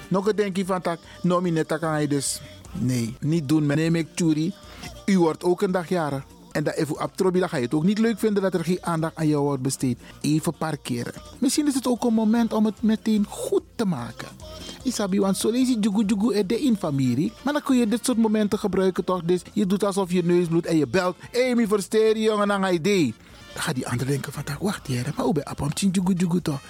Nog 0.08 0.28
een 0.28 0.36
denkje 0.36 0.66
van 0.66 0.80
tak, 0.80 0.98
nomineta 1.22 1.76
kan 1.76 2.00
je 2.00 2.08
dus. 2.08 2.40
Nee, 2.72 3.16
niet 3.20 3.48
doen. 3.48 3.66
Neem 3.66 3.94
ik 3.94 4.08
churi. 4.14 4.54
U 5.06 5.18
wordt 5.18 5.44
ook 5.44 5.62
een 5.62 5.72
dag 5.72 5.88
jarig. 5.88 6.24
En 6.52 6.64
dat 6.64 6.74
even 6.74 7.02
op 7.02 7.16
dan 7.16 7.48
ga 7.48 7.56
je 7.56 7.64
het 7.64 7.74
ook 7.74 7.84
niet 7.84 7.98
leuk 7.98 8.18
vinden 8.18 8.42
dat 8.42 8.54
er 8.54 8.64
geen 8.64 8.84
aandacht 8.84 9.16
aan 9.16 9.28
jou 9.28 9.42
wordt 9.42 9.62
besteed. 9.62 9.98
Even 10.20 10.54
parkeren. 10.58 11.14
Misschien 11.38 11.66
is 11.66 11.74
het 11.74 11.86
ook 11.86 12.04
een 12.04 12.14
moment 12.14 12.52
om 12.52 12.64
het 12.64 12.82
meteen 12.82 13.26
goed 13.28 13.62
te 13.74 13.84
maken. 13.84 14.28
Isabi, 14.82 15.20
want 15.20 15.36
zo 15.36 15.50
lees 15.50 15.68
je 15.68 15.78
jugu 15.80 16.04
jugu 16.04 16.46
de 16.46 16.60
in 16.60 16.76
familie. 16.76 17.32
Maar 17.42 17.52
dan 17.52 17.62
kun 17.62 17.76
je 17.76 17.88
dit 17.88 18.04
soort 18.04 18.18
momenten 18.18 18.58
gebruiken 18.58 19.04
toch? 19.04 19.22
Dus 19.24 19.42
je 19.52 19.66
doet 19.66 19.84
alsof 19.84 20.12
je 20.12 20.24
neus 20.24 20.46
bloedt 20.46 20.66
en 20.66 20.76
je 20.76 20.86
belt. 20.86 21.16
Mi 21.54 21.66
versteer 21.66 22.18
jongen, 22.18 22.48
dan 22.48 22.62
ga 22.62 22.68
je 22.68 22.74
idee. 22.78 23.14
Dan 23.52 23.62
gaat 23.62 23.74
die 23.74 23.88
ander 23.88 24.06
denken 24.06 24.32
van, 24.32 24.44
wacht 24.60 24.86
hier, 24.86 25.12
maar 25.16 25.24
hoe 25.24 25.34
ben 25.34 25.44
je 25.74 25.88
jugu 25.90 26.12
jugu 26.12 26.40
toch? 26.40 26.60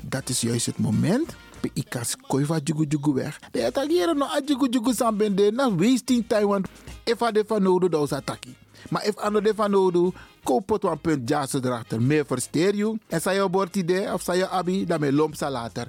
Dat 0.00 0.28
is 0.28 0.40
juist 0.40 0.66
het 0.66 0.78
moment. 0.78 1.34
Ik 1.72 1.86
kan 1.88 2.02
koiva 2.26 2.58
jugu 2.64 2.84
jugu 2.88 3.12
weg. 3.12 3.38
De 3.50 3.66
attackeren 3.66 4.16
no 4.16 4.24
a 4.24 4.40
jugu 4.44 4.68
jugu 4.70 4.94
sambende. 4.94 5.50
Na 5.52 5.74
wasting 5.74 6.24
time, 6.26 6.46
want 6.46 6.68
if 7.04 7.20
I 7.20 7.32
de 7.32 7.44
van 7.46 7.62
nodig, 7.62 7.90
dan 7.90 8.02
is 8.02 8.12
attackie. 8.12 8.56
Maar 8.88 9.06
if 9.06 9.16
ando 9.16 9.40
de 9.40 9.52
van 9.54 9.70
nodig, 9.70 10.12
koop 10.42 10.68
het 10.68 11.00
punt 11.00 11.28
jazz 11.28 11.54
erachter. 11.54 12.02
Meer 12.02 12.26
versteer 12.26 12.74
je. 12.74 12.98
En 13.08 13.20
zei 13.20 13.42
je 13.42 13.48
bord 13.48 13.76
idee 13.76 14.12
of 14.12 14.22
zei 14.22 14.38
je 14.38 14.48
abi, 14.48 14.86
dan 14.86 15.00
me 15.00 15.12
lomp 15.12 15.34
later. 15.38 15.88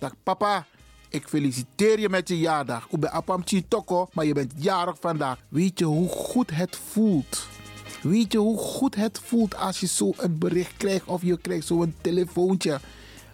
Dag 0.00 0.14
papa, 0.22 0.66
ik 1.08 1.28
feliciteer 1.28 2.00
je 2.00 2.08
met 2.08 2.28
je 2.28 2.38
jaardag. 2.38 2.86
Ik 2.90 3.00
ben 3.00 3.12
Apam 3.12 3.44
Toko, 3.68 4.08
maar 4.12 4.24
je 4.24 4.32
bent 4.32 4.52
jarig 4.56 4.96
vandaag. 5.00 5.38
Weet 5.48 5.78
je 5.78 5.84
hoe 5.84 6.08
goed 6.08 6.50
het 6.50 6.76
voelt? 6.76 7.46
Weet 8.02 8.32
je 8.32 8.38
hoe 8.38 8.58
goed 8.58 8.94
het 8.94 9.20
voelt 9.24 9.56
als 9.56 9.80
je 9.80 9.86
zo 9.86 10.12
een 10.16 10.38
bericht 10.38 10.76
krijgt 10.76 11.04
of 11.04 11.22
je 11.22 11.38
krijgt 11.38 11.66
zo'n 11.66 11.94
telefoontje? 12.00 12.80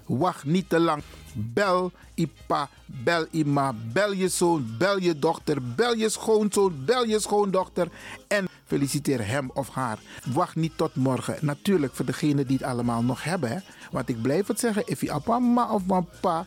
Wacht 0.07 0.45
niet 0.45 0.69
te 0.69 0.81
lang. 0.81 1.03
Bel 1.35 1.93
Ipa, 2.15 2.69
bel 2.87 3.27
Ima, 3.31 3.75
bel 3.93 4.13
je 4.13 4.29
zoon, 4.29 4.75
bel 4.79 4.99
je 4.99 5.19
dochter, 5.19 5.75
bel 5.75 5.95
je 5.95 6.09
schoonzoon, 6.09 6.85
bel 6.85 7.05
je 7.05 7.21
schoondochter 7.21 7.89
en 8.29 8.49
feliciteer 8.65 9.27
hem 9.27 9.51
of 9.55 9.69
haar. 9.69 9.99
Wacht 10.33 10.55
niet 10.57 10.73
tot 10.77 10.95
morgen. 10.95 11.37
Natuurlijk 11.41 11.95
voor 11.95 12.05
degenen 12.05 12.47
die 12.47 12.57
het 12.57 12.67
allemaal 12.67 13.03
nog 13.03 13.25
hebben. 13.25 13.65
Want 13.91 14.09
ik 14.09 14.23
blijf 14.23 14.47
het 14.47 14.61
zeggen, 14.61 14.83
if 14.87 15.01
je 15.01 15.21
papa 15.25 15.73
of 15.73 15.87
papa 15.87 16.47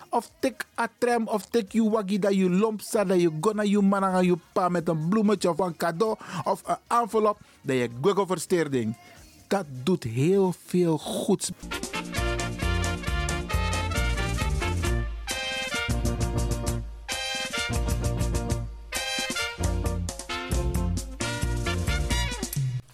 Of 0.11 0.27
tik 0.39 0.65
a 0.75 0.87
tram, 0.97 1.27
of 1.27 1.45
tik 1.45 1.71
je 1.71 1.89
waggie 1.89 2.19
dat 2.19 2.35
je 2.35 2.49
lomp 2.49 2.81
staat, 2.81 3.07
dat 3.07 3.21
je 3.21 3.31
gonna 3.41 3.63
je 3.63 3.79
man 3.79 4.03
aan 4.03 4.25
je 4.25 4.37
pa 4.53 4.69
met 4.69 4.87
een 4.87 5.09
bloemetje 5.09 5.49
of 5.49 5.59
een 5.59 5.77
cadeau 5.77 6.15
of 6.43 6.61
een 6.65 6.77
envelop, 6.87 7.39
dat 7.61 7.75
je 7.75 7.89
Google 8.01 8.25
versteerding. 8.25 8.97
Dat 9.47 9.65
doet 9.83 10.03
heel 10.03 10.53
veel 10.65 10.97
goeds. 10.97 11.51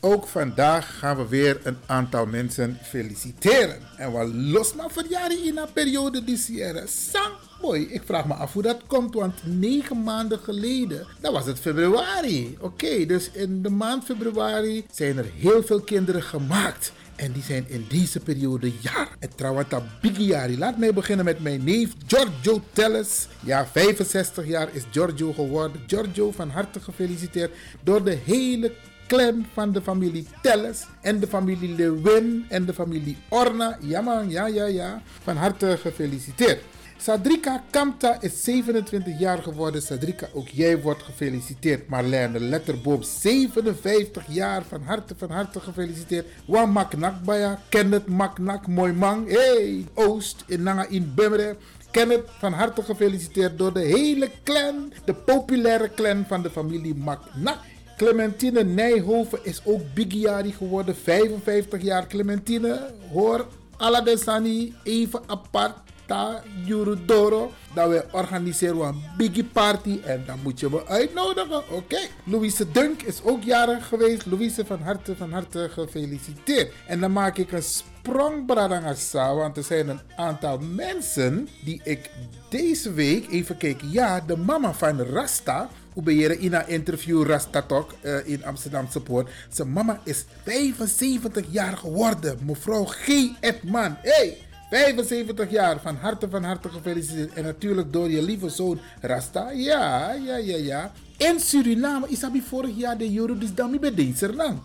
Ook 0.07 0.27
vandaag 0.27 0.97
gaan 0.99 1.17
we 1.17 1.27
weer 1.27 1.59
een 1.63 1.77
aantal 1.85 2.25
mensen 2.25 2.77
feliciteren. 2.83 3.77
En 3.97 4.11
wat 4.11 4.27
los 4.33 4.73
maar 4.73 4.91
verjaren 4.91 5.43
in 5.45 5.57
een 5.57 5.73
periode 5.73 6.23
die 6.23 6.45
jaren. 6.47 6.87
Sang 6.87 7.33
mooi. 7.61 7.87
Ik 7.89 8.01
vraag 8.05 8.25
me 8.25 8.33
af 8.33 8.53
hoe 8.53 8.61
dat 8.61 8.81
komt, 8.87 9.13
want 9.13 9.33
negen 9.43 10.03
maanden 10.03 10.39
geleden, 10.39 11.07
dat 11.19 11.31
was 11.31 11.45
het 11.45 11.59
februari. 11.59 12.57
Oké, 12.59 13.05
dus 13.05 13.29
in 13.31 13.61
de 13.61 13.69
maand 13.69 14.03
februari 14.03 14.85
zijn 14.91 15.17
er 15.17 15.29
heel 15.35 15.63
veel 15.63 15.81
kinderen 15.81 16.23
gemaakt. 16.23 16.91
En 17.15 17.31
die 17.31 17.43
zijn 17.43 17.65
in 17.67 17.85
deze 17.89 18.19
periode 18.19 18.71
jaar. 18.79 19.15
En 19.19 19.29
trouwens, 19.35 19.69
dat 19.69 19.83
Bigiari. 20.01 20.57
Laat 20.57 20.77
mij 20.77 20.93
beginnen 20.93 21.25
met 21.25 21.39
mijn 21.39 21.63
neef 21.63 21.93
Giorgio 22.07 22.61
Telles. 22.73 23.27
Ja, 23.39 23.67
65 23.67 24.47
jaar 24.47 24.69
is 24.71 24.83
Giorgio 24.91 25.33
geworden. 25.33 25.81
Giorgio, 25.87 26.31
van 26.31 26.49
harte 26.49 26.79
gefeliciteerd 26.79 27.51
door 27.83 28.03
de 28.03 28.17
hele 28.25 28.73
clan 29.07 29.45
van 29.53 29.71
de 29.71 29.81
familie 29.81 30.27
Telles. 30.41 30.85
En 31.01 31.19
de 31.19 31.27
familie 31.27 31.75
Lewin 31.75 32.45
en 32.49 32.65
de 32.65 32.73
familie 32.73 33.17
Orna. 33.29 33.77
Ja 33.81 34.01
man, 34.01 34.29
ja, 34.29 34.47
ja, 34.47 34.65
ja. 34.65 35.01
Van 35.23 35.35
harte 35.35 35.77
gefeliciteerd. 35.81 36.61
Sadrika 36.99 37.63
Kamta 37.69 38.21
is 38.21 38.43
27 38.43 39.19
jaar 39.19 39.43
geworden. 39.43 39.81
Sadrika, 39.81 40.27
ook 40.33 40.47
jij 40.47 40.81
wordt 40.81 41.03
gefeliciteerd. 41.03 41.89
Marlene 41.89 42.39
Letterboom, 42.39 43.03
57 43.03 44.25
jaar. 44.27 44.63
Van 44.63 44.81
harte, 44.81 45.13
van 45.17 45.31
harte 45.31 45.59
gefeliciteerd. 45.59 46.25
Wan 46.45 46.69
Maknakbaya, 46.69 47.59
Kenneth 47.69 48.07
Maknak, 48.07 48.67
mooi 48.67 48.93
man. 48.93 49.25
Hey, 49.27 49.85
Oost, 49.93 50.43
in 50.47 50.63
Nanga 50.63 50.85
in 50.87 51.11
Bemmere. 51.15 51.55
Kenneth, 51.91 52.29
van 52.39 52.53
harte 52.53 52.81
gefeliciteerd 52.81 53.57
door 53.57 53.73
de 53.73 53.79
hele 53.79 54.29
clan. 54.43 54.93
De 55.05 55.13
populaire 55.13 55.91
clan 55.95 56.25
van 56.27 56.41
de 56.41 56.49
familie 56.49 56.95
Maknak. 56.95 57.57
Clementine 57.97 58.63
Nijhoven 58.63 59.39
is 59.41 59.61
ook 59.65 59.81
Bigiari 59.93 60.51
geworden, 60.51 60.95
55 60.95 61.81
jaar. 61.81 62.07
Clementine, 62.07 62.93
hoor, 63.11 63.47
Aladesani, 63.77 64.73
even 64.83 65.21
apart 65.25 65.75
ta 66.05 66.41
Jurudoro. 66.65 67.51
Dat 67.73 67.89
we 67.89 68.05
organiseren 68.11 68.81
een 68.81 69.03
biggie 69.17 69.43
party 69.43 69.99
en 70.03 70.23
dan 70.25 70.39
moet 70.43 70.59
je 70.59 70.69
me 70.69 70.85
uitnodigen. 70.87 71.63
Oké. 71.71 71.99
Louise 72.23 72.71
Dunk 72.71 73.01
is 73.01 73.23
ook 73.23 73.43
jarig 73.43 73.87
geweest. 73.87 74.25
Louise 74.25 74.65
van 74.65 74.81
harte, 74.81 75.15
van 75.15 75.31
harte 75.31 75.69
gefeliciteerd. 75.71 76.73
En 76.87 76.99
dan 76.99 77.11
maak 77.11 77.37
ik 77.37 77.51
een 77.51 77.63
sprong 77.63 78.45
Bradangasa, 78.45 79.35
want 79.35 79.57
er 79.57 79.63
zijn 79.63 79.89
een 79.89 80.01
aantal 80.15 80.59
mensen 80.59 81.47
die 81.63 81.81
ik 81.83 82.09
deze 82.49 82.93
week 82.93 83.31
even 83.31 83.57
kijken. 83.57 83.91
Ja, 83.91 84.19
de 84.19 84.37
mama 84.37 84.73
van 84.73 85.01
Rasta. 85.01 85.69
Je 86.05 86.39
in 86.39 86.53
een 86.53 86.67
interview 86.67 87.23
Rasta 87.23 87.61
Talk 87.61 87.93
uh, 88.01 88.27
in 88.27 88.45
Amsterdam 88.45 88.87
Support. 88.89 89.29
Zijn 89.49 89.71
mama 89.73 89.99
is 90.03 90.25
75 90.43 91.45
jaar 91.49 91.77
geworden. 91.77 92.37
Mevrouw 92.45 92.85
G. 92.85 93.07
Edman. 93.39 93.97
Hey! 94.01 94.37
75 94.69 95.49
jaar, 95.49 95.79
van 95.81 95.95
harte 95.95 96.29
van 96.29 96.43
harte 96.43 96.69
gefeliciteerd. 96.69 97.33
En 97.33 97.43
natuurlijk 97.43 97.93
door 97.93 98.09
je 98.09 98.21
lieve 98.21 98.49
zoon 98.49 98.79
Rasta. 99.01 99.51
Ja, 99.51 100.13
ja, 100.13 100.37
ja, 100.37 100.57
ja. 100.57 100.91
In 101.17 101.39
Suriname 101.39 102.09
is 102.09 102.21
hij 102.21 102.41
vorig 102.47 102.75
jaar 102.75 102.97
de 102.97 103.15
Euro, 103.15 103.37
dus 103.37 103.53
dan 103.53 103.77
bij 103.79 103.93
deze 103.93 104.33
lang. 104.33 104.59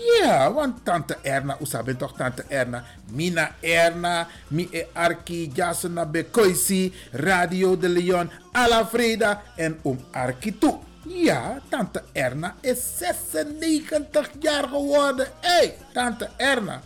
Ja, 0.00 0.52
want 0.52 0.84
tante 0.84 1.16
Erna, 1.22 1.56
usabe 1.60 1.96
toch 1.96 2.16
tante 2.16 2.44
Erna. 2.48 2.84
Mina 3.12 3.50
Erna, 3.60 4.26
mi 4.48 4.68
e 4.72 4.86
Arki, 4.92 5.50
Jasona 5.54 6.06
Bekoisi, 6.06 6.92
Radio 7.12 7.76
de 7.76 7.88
Leon, 7.88 8.30
Ala 8.52 8.86
Freda 8.86 9.42
en 9.56 9.78
Om 9.82 9.98
Arki 10.12 10.58
toe. 10.58 10.78
Ja, 11.06 11.60
tante 11.68 12.02
Erna 12.12 12.54
is 12.60 12.98
96 12.98 14.30
jaar 14.40 14.68
geworden. 14.68 15.26
Hé, 15.40 15.48
hey, 15.48 15.76
tante 15.92 16.28
Erna. 16.36 16.80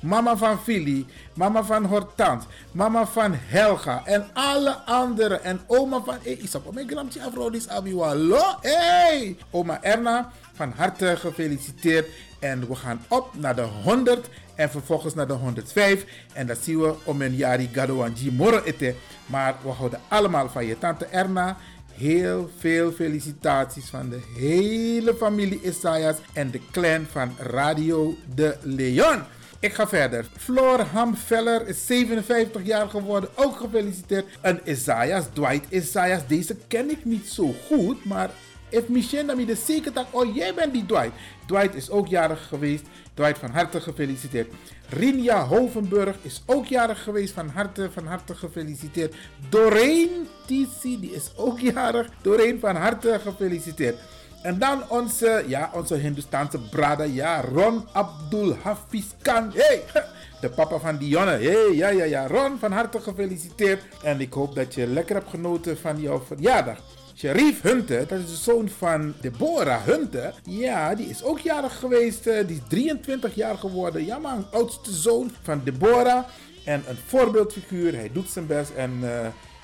Mama 0.00 0.36
van 0.36 0.58
Philly, 0.62 1.06
mama 1.34 1.62
van 1.62 1.84
Hortans, 1.84 2.44
mama 2.72 3.06
van 3.06 3.34
Helga 3.34 4.02
en 4.04 4.26
alle 4.32 4.70
anderen. 4.86 5.44
En 5.44 5.60
oma 5.66 6.00
van... 6.00 6.16
Hey, 6.22 6.32
is 6.32 6.54
op 6.54 6.74
mijn 6.74 6.88
gramtje 6.88 7.22
afrodis 7.22 7.68
abiwalo. 7.68 8.58
Hey! 8.60 9.36
Oma 9.50 9.82
Erna, 9.82 10.30
van 10.52 10.72
harte 10.76 11.16
gefeliciteerd. 11.16 12.06
En 12.38 12.68
we 12.68 12.74
gaan 12.74 13.04
op 13.08 13.30
naar 13.36 13.56
de 13.56 13.62
100 13.62 14.28
en 14.54 14.70
vervolgens 14.70 15.14
naar 15.14 15.26
de 15.26 15.32
105. 15.32 16.04
En 16.32 16.46
dat 16.46 16.58
zien 16.62 16.80
we 16.80 16.94
om 17.04 17.22
een 17.22 17.36
jari 17.36 17.68
gado 17.72 18.02
en 18.02 18.14
moro 18.32 18.62
ete. 18.64 18.94
Maar 19.26 19.54
we 19.62 19.68
houden 19.68 20.00
allemaal 20.08 20.48
van 20.48 20.66
je 20.66 20.78
tante 20.78 21.04
Erna. 21.04 21.56
Heel 21.92 22.50
veel 22.58 22.92
felicitaties 22.92 23.88
van 23.88 24.08
de 24.08 24.20
hele 24.36 25.14
familie 25.14 25.60
Isaias 25.62 26.16
en 26.32 26.50
de 26.50 26.60
clan 26.70 27.06
van 27.10 27.36
Radio 27.38 28.14
de 28.34 28.56
Leon. 28.62 29.22
Ik 29.60 29.74
ga 29.74 29.88
verder. 29.88 30.26
Floor 30.36 30.80
Hamveller 30.80 31.68
is 31.68 31.86
57 31.86 32.62
jaar 32.64 32.88
geworden. 32.88 33.30
Ook 33.34 33.56
gefeliciteerd. 33.56 34.26
En 34.40 34.60
Isaias, 34.64 35.24
Dwight 35.32 35.72
Isaias. 35.72 36.26
Deze 36.26 36.56
ken 36.68 36.90
ik 36.90 37.04
niet 37.04 37.28
zo 37.28 37.54
goed. 37.66 38.04
Maar 38.04 38.30
if 38.68 38.88
Michelle 38.88 39.26
dan 39.26 39.44
de 39.44 39.54
zeker 39.66 39.92
dat, 39.92 40.06
oh 40.10 40.34
jij 40.34 40.54
bent 40.54 40.72
die 40.72 40.86
Dwight. 40.86 41.12
Dwight 41.48 41.74
is 41.74 41.90
ook 41.90 42.06
jarig 42.06 42.48
geweest. 42.48 42.84
Dwight 43.14 43.38
van 43.38 43.50
harte 43.50 43.80
gefeliciteerd. 43.80 44.52
Rinja 44.88 45.46
Hovenburg 45.46 46.16
is 46.22 46.42
ook 46.46 46.66
jarig 46.66 47.02
geweest. 47.02 47.34
Van 47.34 47.48
harte, 47.48 47.90
van 47.92 48.06
harte 48.06 48.34
gefeliciteerd. 48.34 49.14
Doreen 49.48 50.28
Tizi, 50.46 51.00
die 51.00 51.10
is 51.10 51.30
ook 51.36 51.58
jarig. 51.60 52.08
Doreen 52.22 52.60
van 52.60 52.76
harte 52.76 53.18
gefeliciteerd. 53.22 53.98
En 54.42 54.58
dan 54.58 54.82
onze, 54.88 55.44
ja, 55.46 55.70
onze 55.74 55.94
Hindustaanse 55.94 56.58
brada, 56.58 57.04
ja, 57.04 57.40
Ron 57.40 57.86
Abdul 57.92 58.56
Hafiz 58.62 59.06
Khan. 59.22 59.52
Hey, 59.54 59.82
de 60.40 60.48
papa 60.48 60.78
van 60.78 60.96
Dionne. 60.96 61.30
Hey, 61.30 61.74
ja, 61.74 61.88
ja, 61.88 62.04
ja. 62.04 62.26
Ron, 62.26 62.58
van 62.58 62.72
harte 62.72 63.00
gefeliciteerd. 63.00 63.82
En 64.02 64.20
ik 64.20 64.32
hoop 64.32 64.54
dat 64.54 64.74
je 64.74 64.86
lekker 64.86 65.14
hebt 65.14 65.30
genoten 65.30 65.78
van 65.78 66.00
jouw 66.00 66.20
verjaardag. 66.26 66.78
Sharif 67.18 67.62
Hunte, 67.62 68.04
dat 68.08 68.18
is 68.18 68.26
de 68.26 68.36
zoon 68.36 68.68
van 68.68 69.14
Deborah 69.20 69.84
Hunte. 69.84 70.32
Ja, 70.44 70.94
die 70.94 71.06
is 71.06 71.22
ook 71.22 71.38
jarig 71.38 71.78
geweest. 71.78 72.24
Die 72.24 72.56
is 72.56 72.60
23 72.68 73.34
jaar 73.34 73.58
geworden. 73.58 74.04
Ja, 74.04 74.18
man, 74.18 74.46
oudste 74.52 74.92
zoon 74.92 75.30
van 75.42 75.60
Deborah. 75.64 76.24
En 76.64 76.82
een 76.88 76.96
voorbeeldfiguur. 77.06 77.94
Hij 77.94 78.10
doet 78.12 78.30
zijn 78.30 78.46
best 78.46 78.70
en 78.70 78.90
uh, 79.02 79.08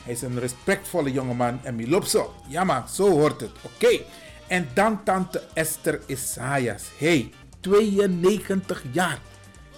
hij 0.02 0.12
is 0.12 0.22
een 0.22 0.38
respectvolle 0.38 1.12
jongeman. 1.12 1.60
En 1.62 1.74
mi 1.74 1.88
loopt 1.88 2.10
zo. 2.10 2.34
Ja, 2.48 2.64
man, 2.64 2.88
zo 2.88 3.10
hoort 3.10 3.40
het. 3.40 3.50
Oké. 3.62 4.00
En 4.46 4.68
dan 4.74 5.02
tante 5.04 5.42
Esther 5.52 6.00
Isaias. 6.06 6.82
Hey, 6.98 7.32
92 7.60 8.84
jaar. 8.92 9.18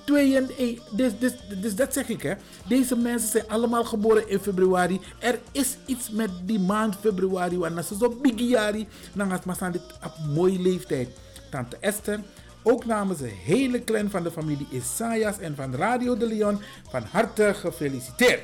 92, 0.07 0.83
dus, 0.91 1.13
dus, 1.19 1.33
dus 1.61 1.75
dat 1.75 1.93
zeg 1.93 2.09
ik 2.09 2.23
hè. 2.23 2.35
Deze 2.69 2.97
mensen 2.97 3.29
zijn 3.29 3.49
allemaal 3.49 3.85
geboren 3.85 4.29
in 4.29 4.39
februari. 4.39 5.01
Er 5.19 5.39
is 5.53 5.77
iets 5.87 6.11
met 6.11 6.31
die 6.43 6.59
maand 6.59 6.97
februari. 7.01 7.59
Want 7.59 7.85
ze 7.85 7.97
zo 7.97 8.17
bigiari, 8.23 8.89
dan 9.13 9.31
gaat 9.31 9.45
maar 9.45 9.73
dit 9.73 9.83
op 10.05 10.13
mooie 10.35 10.59
leeftijd. 10.61 11.09
Tante 11.51 11.77
Esther, 11.81 12.21
ook 12.63 12.85
namens 12.85 13.19
de 13.19 13.33
hele 13.45 13.85
clan 13.85 14.11
van 14.11 14.23
de 14.23 14.31
familie 14.31 14.67
Isaias 14.71 15.39
en 15.39 15.57
van 15.57 15.75
Radio 15.75 16.17
de 16.17 16.27
Leon, 16.27 16.61
van 16.91 17.03
harte 17.11 17.55
gefeliciteerd. 17.55 18.43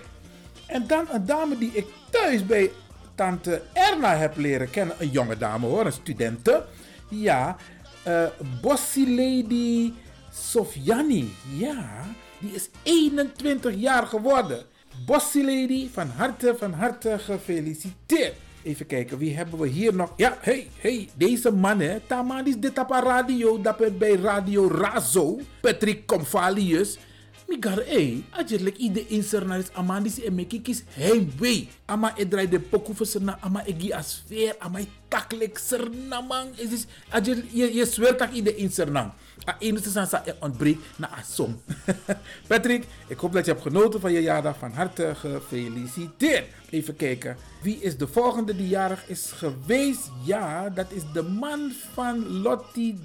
En 0.67 0.87
dan 0.87 1.07
een 1.11 1.27
dame 1.27 1.59
die 1.59 1.71
ik 1.73 1.87
thuis 2.11 2.47
bij 2.47 2.71
tante 3.15 3.63
Erna 3.73 4.17
heb 4.17 4.37
leren 4.37 4.71
kennen. 4.71 4.97
Een 4.99 5.11
jonge 5.11 5.37
dame 5.37 5.67
hoor, 5.67 5.87
een 5.87 5.93
studente. 5.93 6.65
Ja, 7.09 7.57
uh, 8.09 8.25
Bossy 8.61 9.05
Lady 9.07 9.93
Sofiani. 10.33 11.35
Ja, 11.57 12.05
die 12.41 12.55
is 12.55 12.69
21 12.83 13.75
jaar 13.75 14.07
geworden. 14.07 14.65
Bossy 15.07 15.41
Lady, 15.41 15.89
van 15.93 16.09
harte, 16.09 16.55
van 16.59 16.73
harte 16.73 17.19
gefeliciteerd. 17.19 18.35
Even 18.63 18.87
kijken, 18.87 19.19
wie 19.19 19.37
hebben 19.37 19.59
we 19.59 19.69
hier 19.69 19.95
nog? 19.95 20.13
Ja, 20.17 20.39
hey, 20.41 20.69
hey, 20.79 21.09
deze 21.15 21.51
man 21.51 21.81
hè. 21.81 22.01
Taman 22.01 22.47
is 22.47 22.57
dit 22.57 22.79
op 22.79 22.91
radio, 22.91 23.61
dat 23.61 23.99
bij 23.99 24.15
Radio 24.15 24.69
Razo. 24.69 25.41
Patrick 25.61 26.07
Comfalius. 26.07 26.99
Migar 27.53 27.85
e, 27.85 28.23
ajerlek 28.31 28.81
ide 28.81 29.03
insernaris 29.13 29.69
amandis 29.77 30.17
e 30.23 30.31
mekikis 30.31 30.83
heimwee. 30.97 31.69
Ama 31.87 32.13
e 32.17 32.25
draai 32.25 32.49
de 32.49 32.61
poku 32.61 32.95
verserna, 32.97 33.37
ama 33.45 33.61
e 33.67 33.75
gi 33.77 33.93
asfeer, 33.93 34.57
ama 34.59 34.81
e 34.81 34.87
taklek 35.13 35.59
sernamang. 35.59 36.57
Is 36.57 36.87
je, 37.23 37.75
je 37.75 37.85
zweert 37.85 38.19
tak 38.19 38.33
ide 38.33 38.55
insernang. 38.57 39.13
A 39.47 39.57
enige 39.59 39.91
sansa 39.91 40.23
e 40.25 40.35
ontbreekt 40.41 40.99
na 40.99 41.11
a 41.19 41.23
song. 41.23 41.61
Patrick, 42.49 42.85
ik 43.07 43.19
hoop 43.19 43.33
dat 43.33 43.45
je 43.45 43.51
hebt 43.51 43.63
genoten 43.63 44.01
van 44.01 44.13
je 44.13 44.23
jaardag. 44.23 44.59
Van 44.59 44.73
harte 44.73 45.13
gefeliciteerd. 45.15 46.47
Even 46.71 46.97
kijken. 46.97 47.37
Wie 47.63 47.79
is 47.81 47.97
de 47.97 48.07
volgende 48.07 48.57
die 48.57 48.69
jarig 48.69 49.09
is 49.09 49.33
geweest? 49.35 50.11
Ja, 50.25 50.69
dat 50.69 50.87
is 50.91 51.03
de 51.13 51.23
man 51.23 51.73
van 51.95 52.29
Lottie 52.29 52.99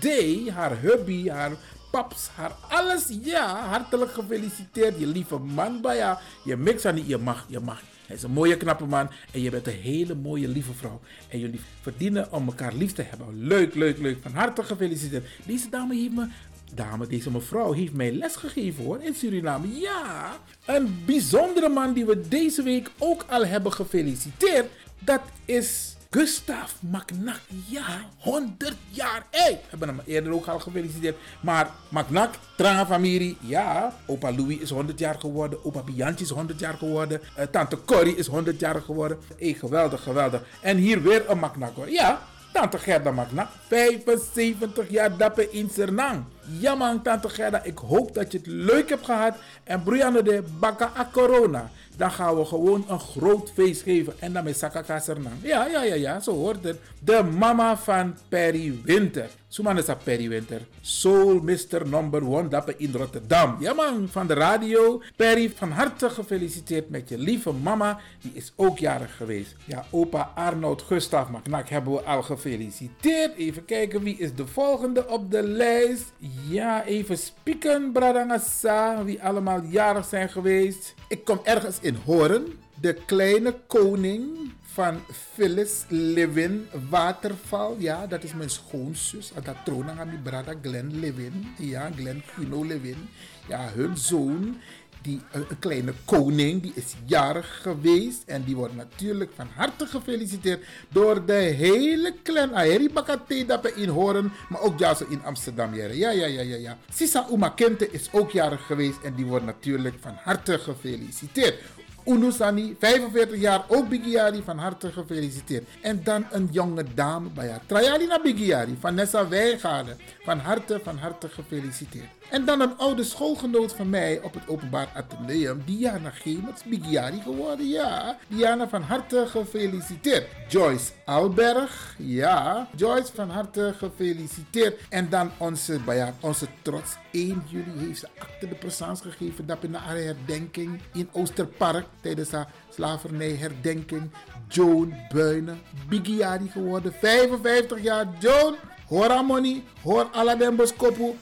Day. 0.00 0.50
Haar 0.54 0.80
hubby, 0.80 1.28
haar 1.28 1.52
paps, 1.90 2.28
haar 2.34 2.52
alles. 2.68 3.04
Ja, 3.22 3.66
hartelijk 3.68 4.12
gefeliciteerd. 4.12 4.98
Je 4.98 5.06
lieve 5.06 5.38
man, 5.38 5.80
Baya. 5.80 6.20
Je 6.44 6.56
mix 6.56 6.84
aan 6.84 7.06
je 7.06 7.18
mag, 7.18 7.46
je 7.48 7.60
mag. 7.60 7.80
Hij 8.12 8.20
is 8.20 8.26
een 8.26 8.34
mooie, 8.34 8.56
knappe 8.56 8.86
man. 8.86 9.10
En 9.30 9.40
je 9.40 9.50
bent 9.50 9.66
een 9.66 9.72
hele 9.72 10.14
mooie, 10.14 10.48
lieve 10.48 10.72
vrouw. 10.72 11.00
En 11.28 11.38
jullie 11.38 11.60
verdienen 11.80 12.32
om 12.32 12.46
elkaar 12.46 12.74
lief 12.74 12.92
te 12.92 13.02
hebben. 13.02 13.46
Leuk, 13.46 13.74
leuk, 13.74 13.98
leuk. 13.98 14.18
Van 14.22 14.32
harte 14.32 14.62
gefeliciteerd. 14.62 15.26
Deze 15.46 15.68
dame 15.68 15.94
heeft 15.94 16.12
me 16.12 16.26
dame, 16.74 17.06
deze 17.06 17.30
mevrouw 17.30 17.72
heeft 17.72 17.92
mij 17.92 18.12
les 18.12 18.36
gegeven 18.36 18.84
hoor 18.84 19.02
in 19.02 19.14
Suriname. 19.14 19.80
Ja, 19.80 20.36
een 20.66 21.02
bijzondere 21.06 21.68
man 21.68 21.92
die 21.92 22.04
we 22.04 22.28
deze 22.28 22.62
week 22.62 22.90
ook 22.98 23.24
al 23.28 23.46
hebben 23.46 23.72
gefeliciteerd. 23.72 24.66
Dat 24.98 25.20
is 25.44 25.91
Gustav 26.14 26.72
Macnak. 26.80 27.40
Ja, 27.66 28.04
100 28.18 28.76
jaar. 28.90 29.26
Hey, 29.30 29.50
we 29.50 29.66
hebben 29.68 29.88
hem 29.88 30.00
eerder 30.06 30.32
ook 30.32 30.46
al 30.46 30.58
gefeliciteerd. 30.58 31.16
Maar 31.40 31.70
Macnak, 31.88 32.34
Tranfamilie, 32.56 33.36
ja. 33.40 33.94
Opa 34.06 34.32
Louis 34.32 34.58
is 34.58 34.70
100 34.70 34.98
jaar 34.98 35.18
geworden. 35.18 35.64
Opa 35.64 35.82
Biantje 35.82 36.24
is 36.24 36.30
100 36.30 36.58
jaar 36.58 36.74
geworden. 36.74 37.20
Eh, 37.34 37.46
Tante 37.46 37.78
Corrie 37.84 38.16
is 38.16 38.26
100 38.26 38.60
jaar 38.60 38.80
geworden. 38.80 39.18
Hey, 39.38 39.52
geweldig, 39.52 40.02
geweldig. 40.02 40.42
En 40.60 40.76
hier 40.76 41.02
weer 41.02 41.30
een 41.30 41.38
Macnak 41.38 41.74
hoor. 41.74 41.90
Ja, 41.90 42.20
Tante 42.52 42.78
Gerda 42.78 43.10
Magna, 43.10 43.50
75 43.68 44.90
jaar 44.90 45.16
dapper 45.16 45.52
in 45.52 45.70
Sernang. 45.70 46.24
Ja 46.58 46.74
man, 46.74 47.02
Tante 47.02 47.28
Gerda, 47.28 47.62
ik 47.62 47.78
hoop 47.78 48.14
dat 48.14 48.32
je 48.32 48.38
het 48.38 48.46
leuk 48.46 48.88
hebt 48.88 49.04
gehad. 49.04 49.34
En 49.64 49.82
Brianne 49.82 50.22
de 50.22 50.42
Baka 50.58 50.92
a 50.96 51.08
Corona. 51.12 51.70
Dan 51.96 52.10
gaan 52.10 52.36
we 52.36 52.44
gewoon 52.44 52.84
een 52.88 53.00
groot 53.00 53.50
feest 53.54 53.82
geven. 53.82 54.14
En 54.18 54.32
dan 54.32 54.44
met 54.44 54.58
Sakaka 54.58 54.98
Sernang. 54.98 55.34
Ja, 55.42 55.66
ja, 55.66 55.82
ja, 55.82 55.94
ja, 55.94 56.20
zo 56.20 56.32
hoort 56.32 56.64
het. 56.64 56.78
De 56.98 57.22
mama 57.38 57.76
van 57.76 58.16
Perry 58.28 58.80
Winter. 58.84 59.30
Suman 59.48 59.78
is 59.78 59.84
Perry 60.04 60.28
Winter. 60.28 60.60
Soul 60.80 61.40
Mr. 61.40 61.88
Number 61.88 62.28
One 62.28 62.48
dapper 62.48 62.74
in 62.76 62.92
Rotterdam. 62.92 63.56
Ja 63.60 63.72
man, 63.72 64.08
van 64.10 64.26
de 64.26 64.34
radio. 64.34 65.02
Perry, 65.16 65.52
van 65.54 65.70
harte 65.70 66.10
gefeliciteerd 66.10 66.90
met 66.90 67.08
je 67.08 67.18
lieve 67.18 67.52
mama. 67.52 68.00
Die 68.20 68.30
is 68.34 68.52
ook 68.56 68.78
jarig 68.78 69.16
geweest. 69.16 69.54
Ja, 69.64 69.84
opa 69.90 70.32
Arnold 70.34 70.82
Gustav 70.82 71.28
Magnak 71.28 71.68
hebben 71.68 71.92
we 71.92 72.00
al 72.00 72.22
gefeliciteerd. 72.22 73.36
Even 73.36 73.64
kijken, 73.64 74.02
wie 74.02 74.16
is 74.16 74.34
de 74.34 74.46
volgende 74.46 75.08
op 75.08 75.30
de 75.30 75.42
lijst? 75.42 76.12
Ja, 76.40 76.84
even 76.84 77.18
spieken, 77.18 77.92
Bradangasa. 77.92 79.04
Wie 79.04 79.22
allemaal 79.22 79.62
jarig 79.62 80.06
zijn 80.06 80.28
geweest. 80.28 80.94
Ik 81.08 81.24
kom 81.24 81.40
ergens 81.44 81.78
in 81.80 81.96
Horen. 82.04 82.46
De 82.80 82.94
kleine 83.06 83.54
koning 83.66 84.52
van 84.62 85.00
Phyllis 85.34 85.84
Levin 85.88 86.66
Waterval. 86.90 87.76
Ja, 87.78 88.06
dat 88.06 88.22
is 88.22 88.34
mijn 88.34 88.50
schoonzus. 88.50 89.32
Dat 89.44 89.56
tronen 89.64 89.98
aan 89.98 90.06
mijn 90.06 90.22
brada 90.22 90.54
Glenn 90.62 91.00
Levin. 91.00 91.46
Ja, 91.58 91.90
Glenn 91.96 92.22
Guno 92.26 92.64
Levin. 92.64 93.08
Ja, 93.48 93.68
hun 93.74 93.96
zoon. 93.96 94.56
Die, 95.02 95.20
een, 95.32 95.44
een 95.48 95.58
kleine 95.58 95.92
koning, 96.04 96.62
die 96.62 96.72
is 96.74 96.94
jarig 97.04 97.58
geweest. 97.62 98.22
En 98.26 98.44
die 98.44 98.56
wordt 98.56 98.76
natuurlijk 98.76 99.30
van 99.34 99.48
harte 99.54 99.86
gefeliciteerd 99.86 100.64
door 100.88 101.26
de 101.26 101.32
hele 101.32 102.14
clan. 102.22 102.54
Aheri 102.54 102.90
Bakate 102.92 103.44
dat 103.46 103.66
in 103.66 103.88
Horen, 103.88 104.32
maar 104.48 104.60
ook 104.60 104.78
Jaso 104.78 105.06
in 105.08 105.24
Amsterdam. 105.24 105.74
Ja, 105.74 105.86
ja, 105.86 106.10
ja, 106.10 106.26
ja, 106.26 106.56
ja. 106.56 106.78
Sisa 106.94 107.26
Umakente 107.30 107.90
is 107.90 108.08
ook 108.12 108.30
jarig 108.30 108.66
geweest 108.66 109.02
en 109.02 109.14
die 109.14 109.26
wordt 109.26 109.44
natuurlijk 109.44 109.94
van 110.00 110.14
harte 110.22 110.58
gefeliciteerd. 110.58 111.60
Unusani, 112.04 112.76
45 112.78 113.40
jaar, 113.40 113.64
ook 113.68 113.88
Bigiari, 113.88 114.42
van 114.44 114.58
harte 114.58 114.92
gefeliciteerd. 114.92 115.68
En 115.80 116.00
dan 116.04 116.26
een 116.30 116.48
jonge 116.52 116.84
dame, 116.94 117.28
bij 117.28 117.58
Trayalina 117.66 118.20
Bigiari, 118.22 118.76
Vanessa 118.80 119.28
Wijgaarden, 119.28 119.98
van 120.24 120.38
harte, 120.38 120.80
van 120.82 120.96
harte 120.96 121.28
gefeliciteerd. 121.28 122.10
En 122.30 122.44
dan 122.44 122.60
een 122.60 122.78
oude 122.78 123.04
schoolgenoot 123.04 123.72
van 123.74 123.90
mij 123.90 124.20
op 124.22 124.34
het 124.34 124.42
openbaar 124.48 124.88
ateneum, 124.94 125.62
Diana 125.64 126.10
Gemers, 126.10 126.62
Bigiari 126.64 127.20
geworden, 127.20 127.68
ja. 127.68 128.18
Diana, 128.28 128.68
van 128.68 128.82
harte 128.82 129.26
gefeliciteerd. 129.28 130.26
Joyce 130.48 130.90
Alberg, 131.04 131.94
ja. 131.98 132.68
Joyce, 132.76 133.12
van 133.14 133.30
harte 133.30 133.74
gefeliciteerd. 133.76 134.80
En 134.88 135.08
dan 135.08 135.30
onze, 135.36 135.78
ja, 135.86 136.14
onze 136.20 136.46
trots, 136.62 136.96
1 137.10 137.42
juli 137.46 137.86
heeft 137.86 137.98
ze 137.98 138.08
acte 138.18 138.48
de 138.48 138.54
présence 138.54 139.02
gegeven, 139.02 139.46
dat 139.46 139.64
in 139.64 139.72
de 139.72 139.78
herdenking 139.78 140.80
in 140.92 141.08
Oosterpark 141.12 141.86
tijdens 142.02 142.30
haar 142.30 142.48
slavernijherdenking. 142.74 144.10
Joan 144.48 144.94
Buinen, 145.12 145.60
Bigiari 145.88 146.48
geworden, 146.48 146.92
55 146.92 147.82
jaar. 147.82 148.06
Joan, 148.18 148.54
hoor 148.88 149.10
Amoni, 149.10 149.64
hoor 149.82 150.08
Aladdin 150.12 150.56
Boskopu, 150.56 151.14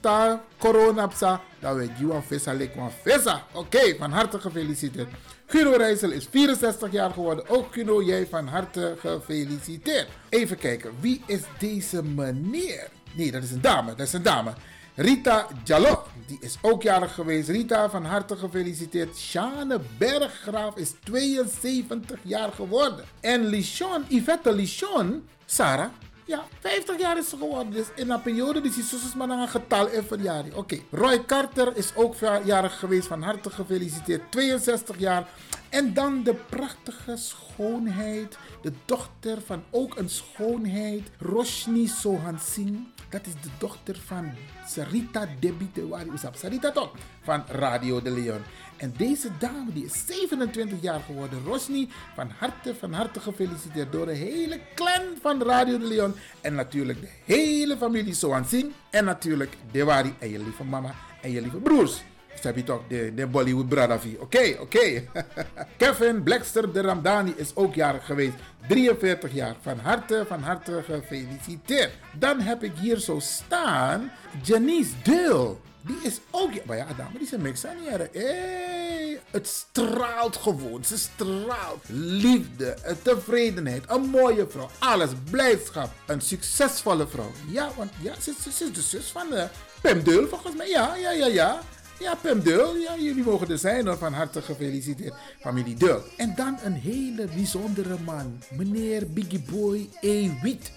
ta 0.00 0.44
corona 0.58 1.06
psa, 1.06 1.40
dat 1.60 1.76
we 1.76 1.88
Juan 1.98 2.22
Vessa 2.22 2.52
lekwan 2.52 2.90
Vessa. 3.02 3.42
Oké, 3.52 3.96
van 3.98 4.10
harte 4.10 4.40
gefeliciteerd. 4.40 5.08
Guido 5.46 5.70
Rijssel 5.76 6.10
is 6.10 6.26
64 6.30 6.92
jaar 6.92 7.10
geworden. 7.10 7.48
Ook 7.48 7.72
Guido, 7.72 8.02
jij 8.02 8.26
van 8.26 8.46
harte 8.46 8.96
gefeliciteerd. 8.98 10.08
Even 10.28 10.58
kijken, 10.58 10.90
wie 11.00 11.22
is 11.26 11.40
deze 11.58 12.02
meneer? 12.02 12.88
Nee, 13.14 13.30
dat 13.30 13.42
is 13.42 13.50
een 13.50 13.60
dame, 13.60 13.94
dat 13.94 14.06
is 14.06 14.12
een 14.12 14.22
dame. 14.22 14.52
Rita 14.98 15.46
Jallo, 15.64 16.06
die 16.26 16.38
is 16.40 16.58
ook 16.60 16.82
jarig 16.82 17.14
geweest. 17.14 17.48
Rita, 17.48 17.90
van 17.90 18.04
harte 18.04 18.36
gefeliciteerd. 18.36 19.16
Sjane 19.16 19.80
Berggraaf 19.98 20.76
is 20.76 20.94
72 21.04 22.18
jaar 22.22 22.52
geworden. 22.52 23.04
En 23.20 23.46
Lichon, 23.46 24.04
Yvette 24.08 24.54
Lichon, 24.54 25.28
Sarah, 25.46 25.90
ja, 26.24 26.44
50 26.60 26.98
jaar 26.98 27.18
is 27.18 27.28
ze 27.28 27.36
geworden. 27.36 27.72
Dus 27.72 27.86
in 27.94 28.10
een 28.10 28.22
periode 28.22 28.60
die 28.60 28.72
zus 28.72 29.14
maar 29.14 29.28
een 29.28 29.48
getal 29.48 29.88
en 29.88 30.04
verjaring. 30.04 30.54
Oké, 30.54 30.78
Roy 30.90 31.24
Carter 31.24 31.76
is 31.76 31.94
ook 31.94 32.14
jarig 32.44 32.78
geweest. 32.78 33.06
Van 33.06 33.22
harte 33.22 33.50
gefeliciteerd. 33.50 34.22
62 34.30 34.98
jaar. 34.98 35.28
En 35.68 35.94
dan 35.94 36.22
de 36.22 36.34
prachtige 36.34 37.16
schoonheid. 37.16 38.38
De 38.62 38.72
dochter 38.84 39.38
van 39.46 39.64
ook 39.70 39.96
een 39.96 40.10
schoonheid. 40.10 41.10
Roshni 41.18 41.86
Sohan 41.86 42.38
Singh. 42.40 42.78
Dat 43.08 43.26
is 43.26 43.32
de 43.32 43.50
dochter 43.58 43.96
van 44.06 44.32
Sarita 44.68 45.28
Debitewari 45.40 46.10
Usap. 46.14 46.36
Sarita 46.36 46.70
toch? 46.72 46.92
Van 47.22 47.44
Radio 47.48 48.02
de 48.02 48.10
Leon. 48.10 48.42
En 48.76 48.94
deze 48.96 49.28
dame 49.38 49.72
die 49.72 49.84
is 49.84 50.06
27 50.06 50.78
jaar 50.80 51.00
geworden. 51.00 51.44
Rosni, 51.44 51.88
van 52.14 52.30
harte, 52.38 52.74
van 52.74 52.92
harte 52.92 53.20
gefeliciteerd 53.20 53.92
door 53.92 54.06
de 54.06 54.12
hele 54.12 54.60
clan 54.74 55.02
van 55.20 55.42
Radio 55.42 55.78
de 55.78 55.86
Leon. 55.86 56.14
En 56.40 56.54
natuurlijk 56.54 57.00
de 57.00 57.08
hele 57.24 57.76
familie 57.76 58.14
Soan 58.14 58.44
Singh. 58.44 58.72
En 58.90 59.04
natuurlijk 59.04 59.56
Dewari 59.70 60.14
en 60.18 60.30
je 60.30 60.38
lieve 60.38 60.64
mama 60.64 60.94
en 61.22 61.30
je 61.30 61.40
lieve 61.40 61.56
broers. 61.56 62.02
Je 62.42 62.64
toch, 62.64 62.82
de, 62.88 63.12
de 63.14 63.26
Bollywood 63.26 63.68
Bradavi. 63.68 64.16
Oké, 64.20 64.56
oké. 64.60 65.02
Kevin 65.76 66.22
Blackster 66.22 66.72
de 66.72 66.80
Ramdani 66.80 67.32
is 67.36 67.50
ook 67.54 67.74
jarig 67.74 68.06
geweest. 68.06 68.34
43 68.68 69.32
jaar. 69.32 69.54
Van 69.62 69.78
harte, 69.78 70.24
van 70.28 70.42
harte 70.42 70.82
gefeliciteerd. 70.84 71.90
Dan 72.12 72.40
heb 72.40 72.62
ik 72.62 72.72
hier 72.80 72.98
zo 72.98 73.18
staan 73.18 74.10
Janice 74.42 74.92
Deel. 75.02 75.60
Die 75.80 75.98
is 76.02 76.20
ook... 76.30 76.64
Maar 76.64 76.76
ja, 76.76 76.86
dame, 76.96 77.18
die 77.18 77.26
zijn 77.26 77.42
mexanieren. 77.42 78.08
Hey, 78.12 79.20
het 79.30 79.46
straalt 79.46 80.36
gewoon. 80.36 80.84
Ze 80.84 80.98
straalt. 80.98 81.84
Liefde, 81.88 82.76
tevredenheid, 83.02 83.82
een 83.86 84.00
mooie 84.00 84.46
vrouw. 84.48 84.70
Alles, 84.78 85.10
blijdschap. 85.30 85.90
Een 86.06 86.20
succesvolle 86.20 87.06
vrouw. 87.06 87.30
Ja, 87.50 87.70
want 87.76 87.90
ja, 88.00 88.14
ze, 88.20 88.32
is 88.48 88.58
de 88.58 88.82
zus 88.82 89.06
van 89.06 89.30
de 89.30 89.48
Pem 89.80 90.02
Deul 90.02 90.26
volgens 90.28 90.56
mij. 90.56 90.68
Ja, 90.68 90.96
ja, 90.96 91.10
ja, 91.10 91.26
ja. 91.26 91.60
Ja, 91.98 92.14
Pem 92.14 92.42
Deul, 92.42 92.76
ja, 92.76 92.96
jullie 92.96 93.24
mogen 93.24 93.50
er 93.50 93.58
zijn 93.58 93.86
hoor. 93.86 93.98
Van 93.98 94.12
harte 94.12 94.42
gefeliciteerd, 94.42 95.14
familie 95.40 95.76
Deul. 95.76 96.02
En 96.16 96.34
dan 96.36 96.58
een 96.64 96.72
hele 96.72 97.26
bijzondere 97.34 97.96
man. 98.04 98.42
Meneer 98.50 99.10
Biggie 99.10 99.44
Boy 99.50 99.88
E. 100.00 100.30
Wiet. 100.42 100.72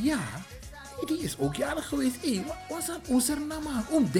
Ja, 0.00 0.20
die 1.04 1.18
is 1.18 1.38
ook 1.38 1.54
jarig 1.54 1.88
geweest. 1.88 2.16
Hé, 2.22 2.42
wat 2.46 2.56
was 2.68 2.86
dat? 2.86 2.98
Onze 3.06 3.36
naam? 3.48 3.62
Om. 3.90 4.10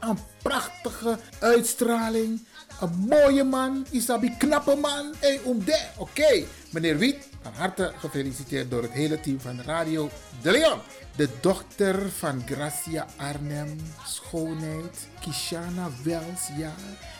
Een 0.00 0.18
prachtige 0.42 1.18
uitstraling. 1.38 2.40
Een 2.80 3.06
mooie 3.08 3.44
man. 3.44 3.86
Isabi 3.90 4.34
knappe 4.38 4.76
man. 4.76 5.14
Hé, 5.18 5.38
om 5.44 5.64
der. 5.64 5.90
Oké. 5.96 6.44
Meneer 6.70 6.98
Wiet, 6.98 7.28
van 7.42 7.52
harte 7.52 7.92
gefeliciteerd 7.96 8.70
door 8.70 8.82
het 8.82 8.92
hele 8.92 9.20
team 9.20 9.40
van 9.40 9.60
Radio 9.60 10.10
De 10.42 10.50
Leon. 10.50 10.78
De 11.16 11.28
dochter 11.40 12.10
van 12.10 12.42
Gracia 12.46 13.06
Arnhem, 13.16 13.76
schoonheid. 14.06 15.08
Kishana 15.20 15.88
Wels, 16.02 16.48
ja. 16.56 16.74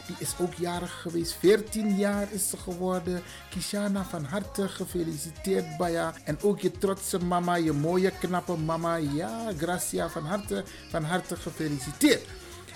Die 0.07 0.17
is 0.19 0.35
ook 0.41 0.55
jarig 0.55 1.01
geweest. 1.01 1.37
14 1.39 1.97
jaar 1.97 2.27
is 2.31 2.49
ze 2.49 2.57
geworden. 2.57 3.23
Kishana, 3.51 4.05
van 4.05 4.25
harte 4.25 4.69
gefeliciteerd, 4.69 5.77
Baya. 5.77 6.15
En 6.25 6.39
ook 6.43 6.61
je 6.61 6.71
trotse 6.71 7.19
mama, 7.19 7.55
je 7.55 7.73
mooie 7.73 8.13
knappe 8.21 8.57
mama. 8.57 8.97
Ja, 8.97 9.53
Gracia, 9.57 10.09
van 10.09 10.25
harte, 10.25 10.65
van 10.91 11.05
harte 11.05 11.37
gefeliciteerd. 11.37 12.27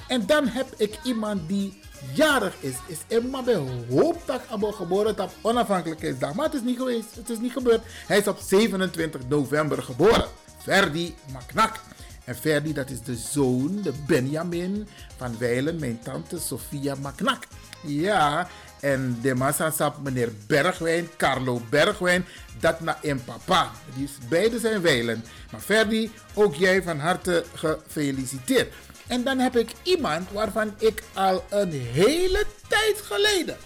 En 0.09 0.27
dan 0.27 0.47
heb 0.47 0.67
ik 0.77 0.99
iemand 1.03 1.49
die 1.49 1.81
jarig 2.13 2.55
is. 2.61 2.75
Is 2.87 2.99
Emma 3.09 3.43
bij 3.43 3.63
hoopdag 3.91 4.41
geboren 4.49 5.21
op 5.21 5.31
onafhankelijkheidsdag. 5.41 6.35
Maar 6.35 6.45
het 6.45 6.55
is 6.55 6.63
niet 6.63 6.79
geweest. 6.79 7.15
Het 7.15 7.31
is 7.31 7.39
niet 7.39 7.53
gebeurd. 7.53 7.83
Hij 8.07 8.19
is 8.19 8.29
op 8.29 8.39
27 8.47 9.21
november 9.29 9.83
geboren. 9.83 10.29
Ferdi 10.63 11.15
Maknak. 11.33 11.81
En 12.25 12.35
Ferdi, 12.35 12.73
dat 12.73 12.91
is 12.91 13.01
de 13.01 13.17
zoon, 13.17 13.83
de 13.83 13.93
Benjamin 14.07 14.89
van 15.17 15.39
Weilen, 15.39 15.79
mijn 15.79 15.99
tante 16.03 16.39
Sophia 16.39 16.95
Maknak. 16.95 17.45
Ja, 17.83 18.49
En 18.81 19.19
de 19.23 19.35
Massasap, 19.35 20.03
meneer 20.03 20.33
Bergwijn, 20.47 21.09
Carlo 21.17 21.61
Bergwijn, 21.71 22.25
dat 22.61 22.81
na 22.81 22.99
in 23.01 23.25
papa. 23.25 23.71
Die 23.95 24.09
beide 24.29 24.59
zijn 24.59 24.81
wijlen. 24.81 25.25
Maar 25.51 25.61
Ferdi, 25.61 26.11
ook 26.35 26.55
jij 26.55 26.83
van 26.83 26.99
harte 26.99 27.45
gefeliciteerd. 27.55 28.73
En 29.07 29.25
dan 29.25 29.39
heb 29.39 29.57
ik 29.57 29.73
iemand 29.83 30.31
waarvan 30.31 30.75
ik 30.79 31.03
al 31.13 31.45
een 31.51 31.73
hele 31.73 32.47
tijd 32.69 33.01
geleden, 33.03 33.57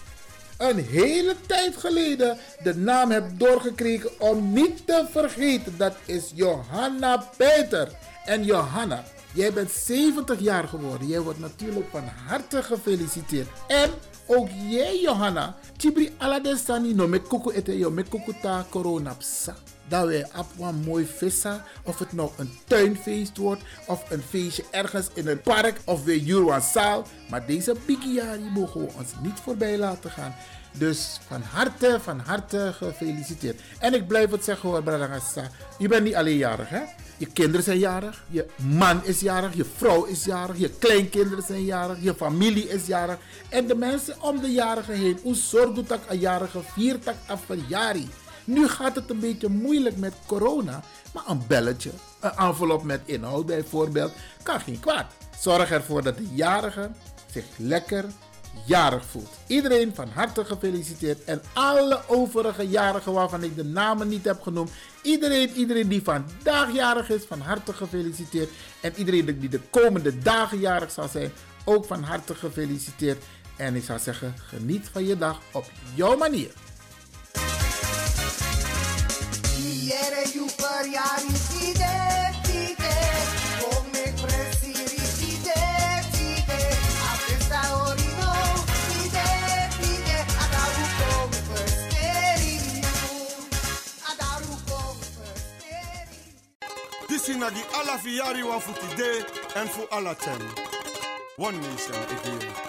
een 0.58 0.78
hele 0.78 1.34
tijd 1.46 1.76
geleden, 1.76 2.38
de 2.62 2.76
naam 2.76 3.10
heb 3.10 3.38
doorgekregen 3.38 4.20
om 4.20 4.52
niet 4.52 4.86
te 4.86 5.06
vergeten. 5.10 5.76
Dat 5.76 5.94
is 6.04 6.32
Johanna 6.34 7.28
Peter. 7.36 7.88
En 8.24 8.44
Johanna, 8.44 9.04
jij 9.34 9.52
bent 9.52 9.70
70 9.70 10.40
jaar 10.40 10.68
geworden. 10.68 11.06
Jij 11.06 11.20
wordt 11.20 11.38
natuurlijk 11.38 11.86
van 11.90 12.04
harte 12.26 12.62
gefeliciteerd. 12.62 13.48
En 13.66 13.90
ook 14.26 14.48
jij, 14.68 15.00
Johanna, 15.00 15.56
Chibri 15.76 16.14
aladesani 16.18 16.94
no 16.94 17.08
met 17.08 17.28
kuku 17.28 17.50
ete 17.50 17.78
yo 17.78 17.94
ta 18.42 18.66
corona 18.70 19.14
psa. 19.14 19.56
Dat 19.88 20.06
wij 20.06 20.26
op 20.36 20.46
een 20.58 20.74
mooi 20.74 21.06
vissa, 21.16 21.64
of 21.82 21.98
het 21.98 22.12
nou 22.12 22.30
een 22.36 22.58
tuinfeest 22.64 23.36
wordt, 23.36 23.62
of 23.86 24.10
een 24.10 24.22
feestje 24.28 24.64
ergens 24.70 25.08
in 25.14 25.28
een 25.28 25.40
park, 25.40 25.80
of 25.84 26.04
weer 26.04 26.16
Juruan 26.16 26.62
zaal. 26.62 27.06
Maar 27.30 27.46
deze 27.46 27.74
biggie 27.86 28.22
mogen 28.54 28.80
we 28.80 28.92
ons 28.98 29.12
niet 29.22 29.40
voorbij 29.42 29.78
laten 29.78 30.10
gaan. 30.10 30.34
Dus 30.72 31.18
van 31.26 31.42
harte, 31.42 31.98
van 32.02 32.18
harte 32.18 32.72
gefeliciteerd. 32.74 33.60
En 33.78 33.94
ik 33.94 34.06
blijf 34.06 34.30
het 34.30 34.44
zeggen 34.44 34.68
hoor, 34.68 34.82
Bradangasa. 34.82 35.50
Je 35.78 35.88
bent 35.88 36.04
niet 36.04 36.14
alleen 36.14 36.36
jarig, 36.36 36.68
hè? 36.68 36.82
Je 37.16 37.26
kinderen 37.26 37.62
zijn 37.62 37.78
jarig, 37.78 38.24
je 38.28 38.46
man 38.56 39.04
is 39.04 39.20
jarig, 39.20 39.54
je 39.54 39.64
vrouw 39.76 40.04
is 40.04 40.24
jarig, 40.24 40.58
je 40.58 40.70
kleinkinderen 40.70 41.44
zijn 41.44 41.64
jarig, 41.64 41.96
je 42.00 42.14
familie 42.14 42.68
is 42.68 42.86
jarig. 42.86 43.18
En 43.48 43.66
de 43.66 43.74
mensen 43.74 44.22
om 44.22 44.40
de 44.40 44.52
jarigen 44.52 44.94
heen, 44.94 45.18
hoe 45.22 45.34
zorgt 45.34 45.88
dat 45.88 46.00
een 46.08 46.18
jarige 46.18 46.60
viert 46.62 47.04
dat 47.04 47.14
af 47.26 47.40
verjari. 47.44 48.08
Nu 48.48 48.68
gaat 48.68 48.94
het 48.94 49.10
een 49.10 49.20
beetje 49.20 49.48
moeilijk 49.48 49.96
met 49.96 50.14
corona, 50.26 50.82
maar 51.14 51.22
een 51.26 51.42
belletje, 51.46 51.90
een 52.20 52.30
envelop 52.30 52.82
met 52.82 53.00
inhoud 53.04 53.46
bijvoorbeeld, 53.46 54.12
kan 54.42 54.60
geen 54.60 54.80
kwaad. 54.80 55.12
Zorg 55.40 55.70
ervoor 55.70 56.02
dat 56.02 56.16
de 56.16 56.26
jarige 56.32 56.90
zich 57.32 57.44
lekker 57.56 58.04
jarig 58.66 59.04
voelt. 59.04 59.36
Iedereen 59.46 59.94
van 59.94 60.08
harte 60.08 60.44
gefeliciteerd. 60.44 61.24
En 61.24 61.42
alle 61.52 62.00
overige 62.06 62.68
jarigen 62.68 63.12
waarvan 63.12 63.42
ik 63.42 63.56
de 63.56 63.64
namen 63.64 64.08
niet 64.08 64.24
heb 64.24 64.40
genoemd. 64.40 64.70
Iedereen, 65.02 65.50
iedereen 65.50 65.88
die 65.88 66.02
vandaag 66.02 66.72
jarig 66.72 67.10
is, 67.10 67.24
van 67.24 67.40
harte 67.40 67.72
gefeliciteerd. 67.72 68.50
En 68.80 68.92
iedereen 68.96 69.38
die 69.40 69.48
de 69.48 69.60
komende 69.70 70.18
dagen 70.18 70.58
jarig 70.58 70.90
zal 70.90 71.08
zijn, 71.08 71.32
ook 71.64 71.84
van 71.84 72.02
harte 72.02 72.34
gefeliciteerd. 72.34 73.24
En 73.56 73.74
ik 73.74 73.84
zou 73.84 73.98
zeggen, 73.98 74.34
geniet 74.46 74.88
van 74.92 75.06
je 75.06 75.18
dag 75.18 75.40
op 75.52 75.70
jouw 75.94 76.16
manier. 76.16 76.50
This 97.08 97.28
is 97.30 97.36
the 97.52 97.60
Alafi 97.60 98.20
one 98.46 98.60
for 98.60 98.74
today 98.90 99.20
and 99.56 99.68
for 99.68 99.86
all 99.92 100.06
time. 100.14 100.40
One 101.36 101.60
nation 101.60 101.94
again. 101.94 102.67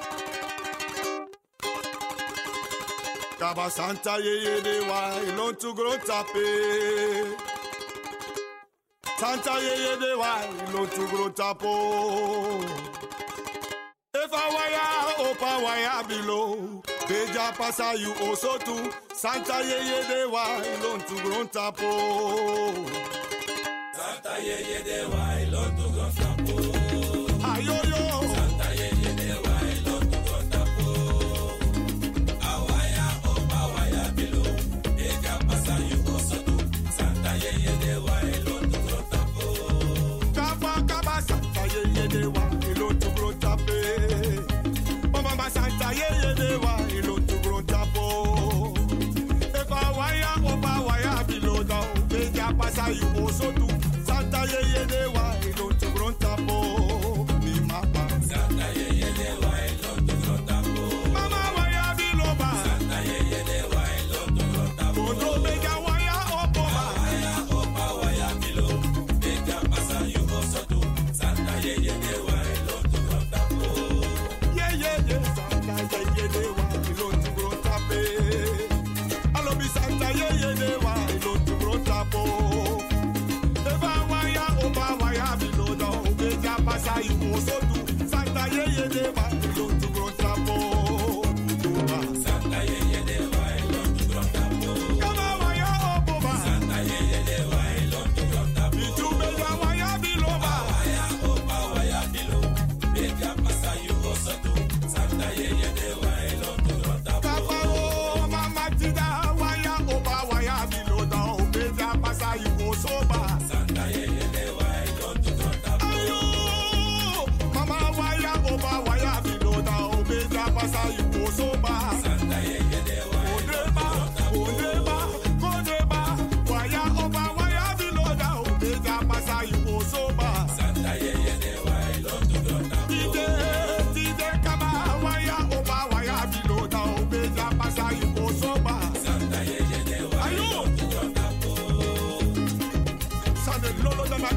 kaba 3.40 3.70
santa 3.70 4.18
yeyede 4.18 4.80
wa 4.90 5.02
ilontugoro 5.28 5.98
tape 6.08 6.48
santa 9.20 9.54
yeyede 9.60 10.14
wa 10.22 10.34
ilontugoro 10.68 11.30
tapo? 11.30 11.74
Efawaya 14.14 14.86
opawaya 15.30 16.04
bilo 16.08 16.82
peja 17.08 17.52
pasa 17.58 17.92
also 17.92 18.32
osotu 18.32 18.76
santa 19.14 19.58
yeyede 19.70 20.24
wa 20.34 20.46
ilontugoro 20.74 21.46
tapo? 21.46 21.92
Santa 23.98 24.38
yeyede 24.38 24.98
wa 25.12 25.42
ilontugoro 25.42 26.12
tapo. 26.18 26.29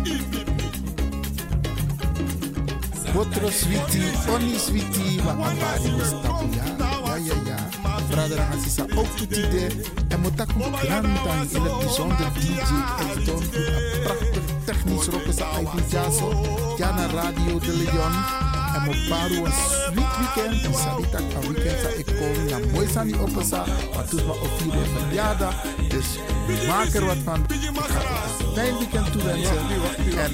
Lolo 0.04 0.24
da 0.26 0.42
na 0.42 0.42
ipi. 0.42 0.44
Botro 3.14 3.50
sweetie, 3.50 4.12
oni 4.34 4.58
sweetie, 4.58 5.20
wa 5.24 5.32
amari 5.32 5.90
mustapu 5.90 6.48
ya. 6.56 6.64
Ja, 6.78 7.16
ja, 7.16 7.34
ja. 7.46 7.56
Brother 8.08 8.40
Asisa 8.40 8.82
ook 8.96 9.06
toetide. 9.16 9.70
En 10.08 10.20
moet 10.20 10.40
ook 10.40 10.48
een 10.48 10.72
klantan 10.72 11.48
in 11.50 11.62
het 11.62 11.78
bijzonder 11.78 12.32
DJ 12.34 12.60
Elston. 12.98 13.42
Een 13.42 14.02
prachtig 14.02 14.42
technisch 14.64 15.06
rocken 15.06 15.34
sa 15.34 15.50
eigen 15.50 15.82
jaso. 15.88 16.46
Ja, 16.76 16.94
naar 16.94 17.10
Radio 17.10 17.58
de 17.58 17.72
Leon. 17.72 18.51
En 18.74 18.82
moet 18.84 19.08
paru 19.08 19.36
een 19.36 19.52
sweet 19.52 20.16
weekend. 20.18 20.64
En 20.64 20.74
sabita 20.74 21.18
een 21.18 21.52
weekend 21.52 21.80
sa 21.80 21.88
ik 21.88 22.06
kom. 22.06 22.48
Ja, 22.48 22.58
mooi 22.72 22.88
sa 22.88 23.02
niet 23.02 23.16
op 23.16 23.30
sa. 23.42 23.64
Maar 23.94 24.04
toen 24.04 24.26
we 24.26 24.32
op 24.32 24.50
vier 24.56 24.72
verjaardag. 24.98 25.54
Dus 25.88 26.06
maak 26.68 26.86
er 26.86 27.04
wat 27.04 27.16
van. 27.24 27.44
Ik 27.48 27.78
ga 27.78 28.00
een 28.00 28.52
fijn 28.54 28.78
weekend 28.78 29.12
toewensen. 29.12 29.56
En... 30.16 30.32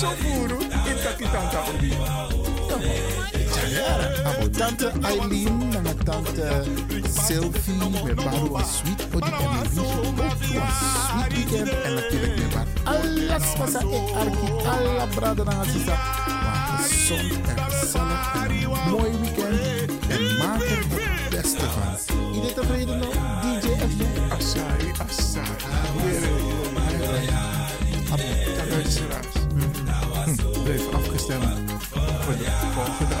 Zo 0.00 0.12
voeren 0.18 0.60
in 0.60 0.96
kakitanta 1.02 1.62
obi. 1.74 1.88
Ja, 1.88 2.74
abo 2.74 3.45
tante 4.56 4.92
Eileen, 5.02 5.68
nanga 5.68 5.94
tante 6.04 6.62
Sylvie, 7.26 8.04
met 8.04 8.14
Baru 8.14 8.62
Sweet, 8.64 9.06
Odi 9.14 9.30
en 9.30 9.44
Louise, 9.44 9.80
ook 9.80 10.18
een 10.18 10.30
sweet 11.08 11.34
weekend. 11.34 11.70
En. 11.82 11.94
Alles 12.84 13.56
was 13.58 13.74
er 13.74 13.92
in 13.92 14.14
Arki, 14.14 14.66
alla 14.66 15.06
brada 15.14 15.44
na 15.44 15.64
sisa. 15.64 15.96
Maar 16.26 16.78
gezond 16.78 17.32
en 17.46 17.62
gezellig 17.70 18.32
en 18.34 18.50
een 18.50 18.90
mooi 18.90 19.10
weekend. 19.20 19.90
En 20.08 20.36
maak 20.38 20.62
het 20.62 21.30
beste 21.30 21.64
van. 21.64 23.15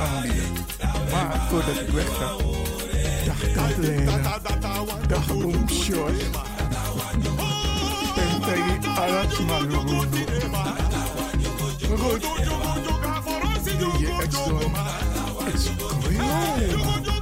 Volgende 0.06 0.16
aanbieding. 0.16 1.10
Maar 1.10 1.46
voordat 1.48 1.80
ik 1.80 1.88
weg 1.88 2.16
ga, 2.16 2.30
dag 3.24 3.52
Katlena, 3.52 4.38
dag 5.08 5.26
Boom 5.26 5.68
Short. 5.68 6.22
En 8.16 8.40
tegen 8.40 8.96
alles 8.96 9.38
maar 9.38 9.60
goed. 9.60 10.06
Goed. 11.98 12.22
DJ 13.64 14.26
X-Don. 14.28 14.74
It's 15.46 15.70
going 15.78 16.20
on. 16.20 17.15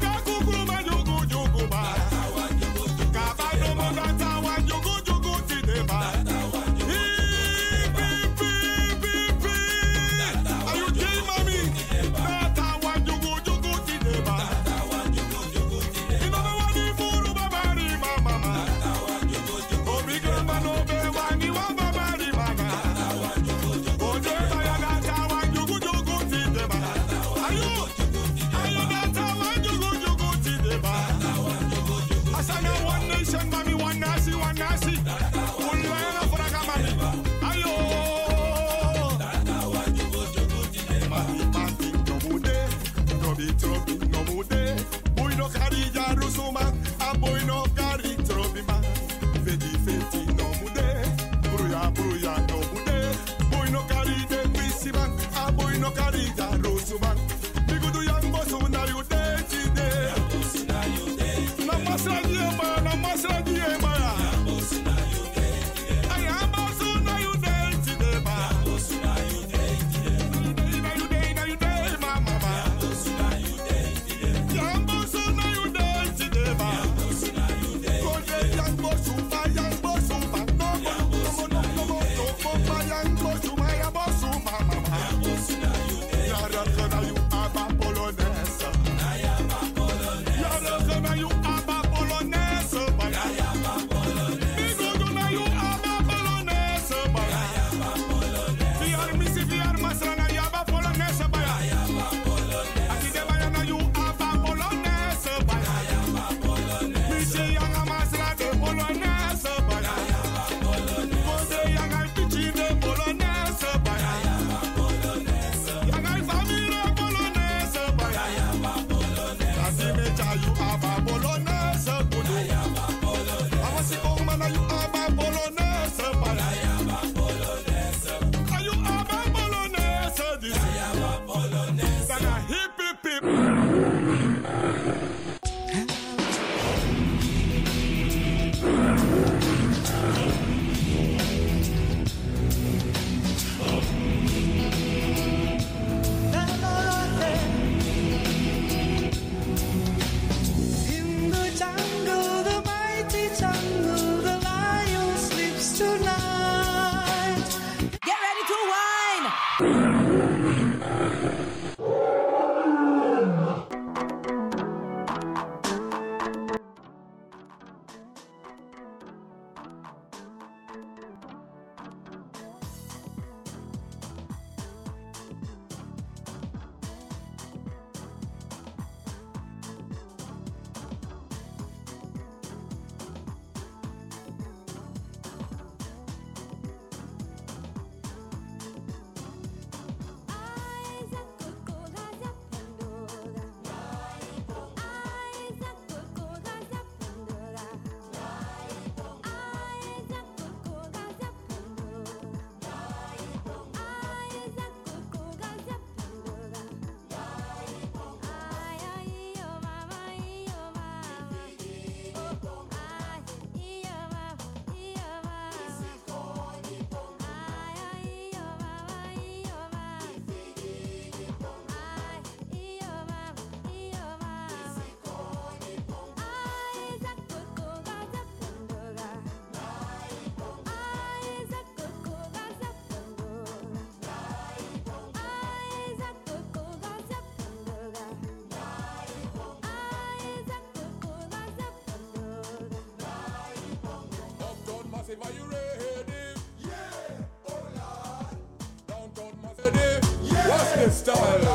Style. 250.92 251.48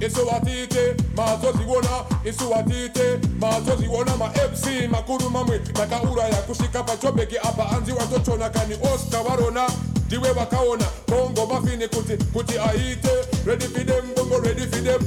isuwatite 0.00 0.94
mazoziwona 1.16 1.88
isuwatite 2.24 3.18
mazoziwona 3.40 4.16
ma-mc 4.16 4.88
makuru 4.90 5.30
mamwe 5.30 5.58
takauraya 5.58 6.34
kusvika 6.36 6.82
pachobheki 6.82 7.38
apa 7.38 7.70
anzi 7.70 7.92
watotona 7.92 8.50
kani 8.50 8.74
oscar 8.94 9.22
varona 9.22 9.66
ndiwe 10.06 10.32
vakaona 10.32 10.84
bongo 11.08 11.46
mafini 11.46 11.88
kuti 11.88 12.16
kuti 12.32 12.58
aite. 12.58 13.10
Ready 13.46 13.64
for 13.66 13.84
them 13.84 14.04
bongo 14.16 14.38
ready 14.40 14.66
for 14.66 14.80
them. 14.84 15.00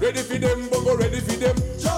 Ready 0.00 0.18
for 0.22 0.38
them 0.38 0.68
bongo 0.70 0.96
ready 0.96 1.20
for 1.20 1.36
them. 1.36 1.56
Uptown 1.56 1.97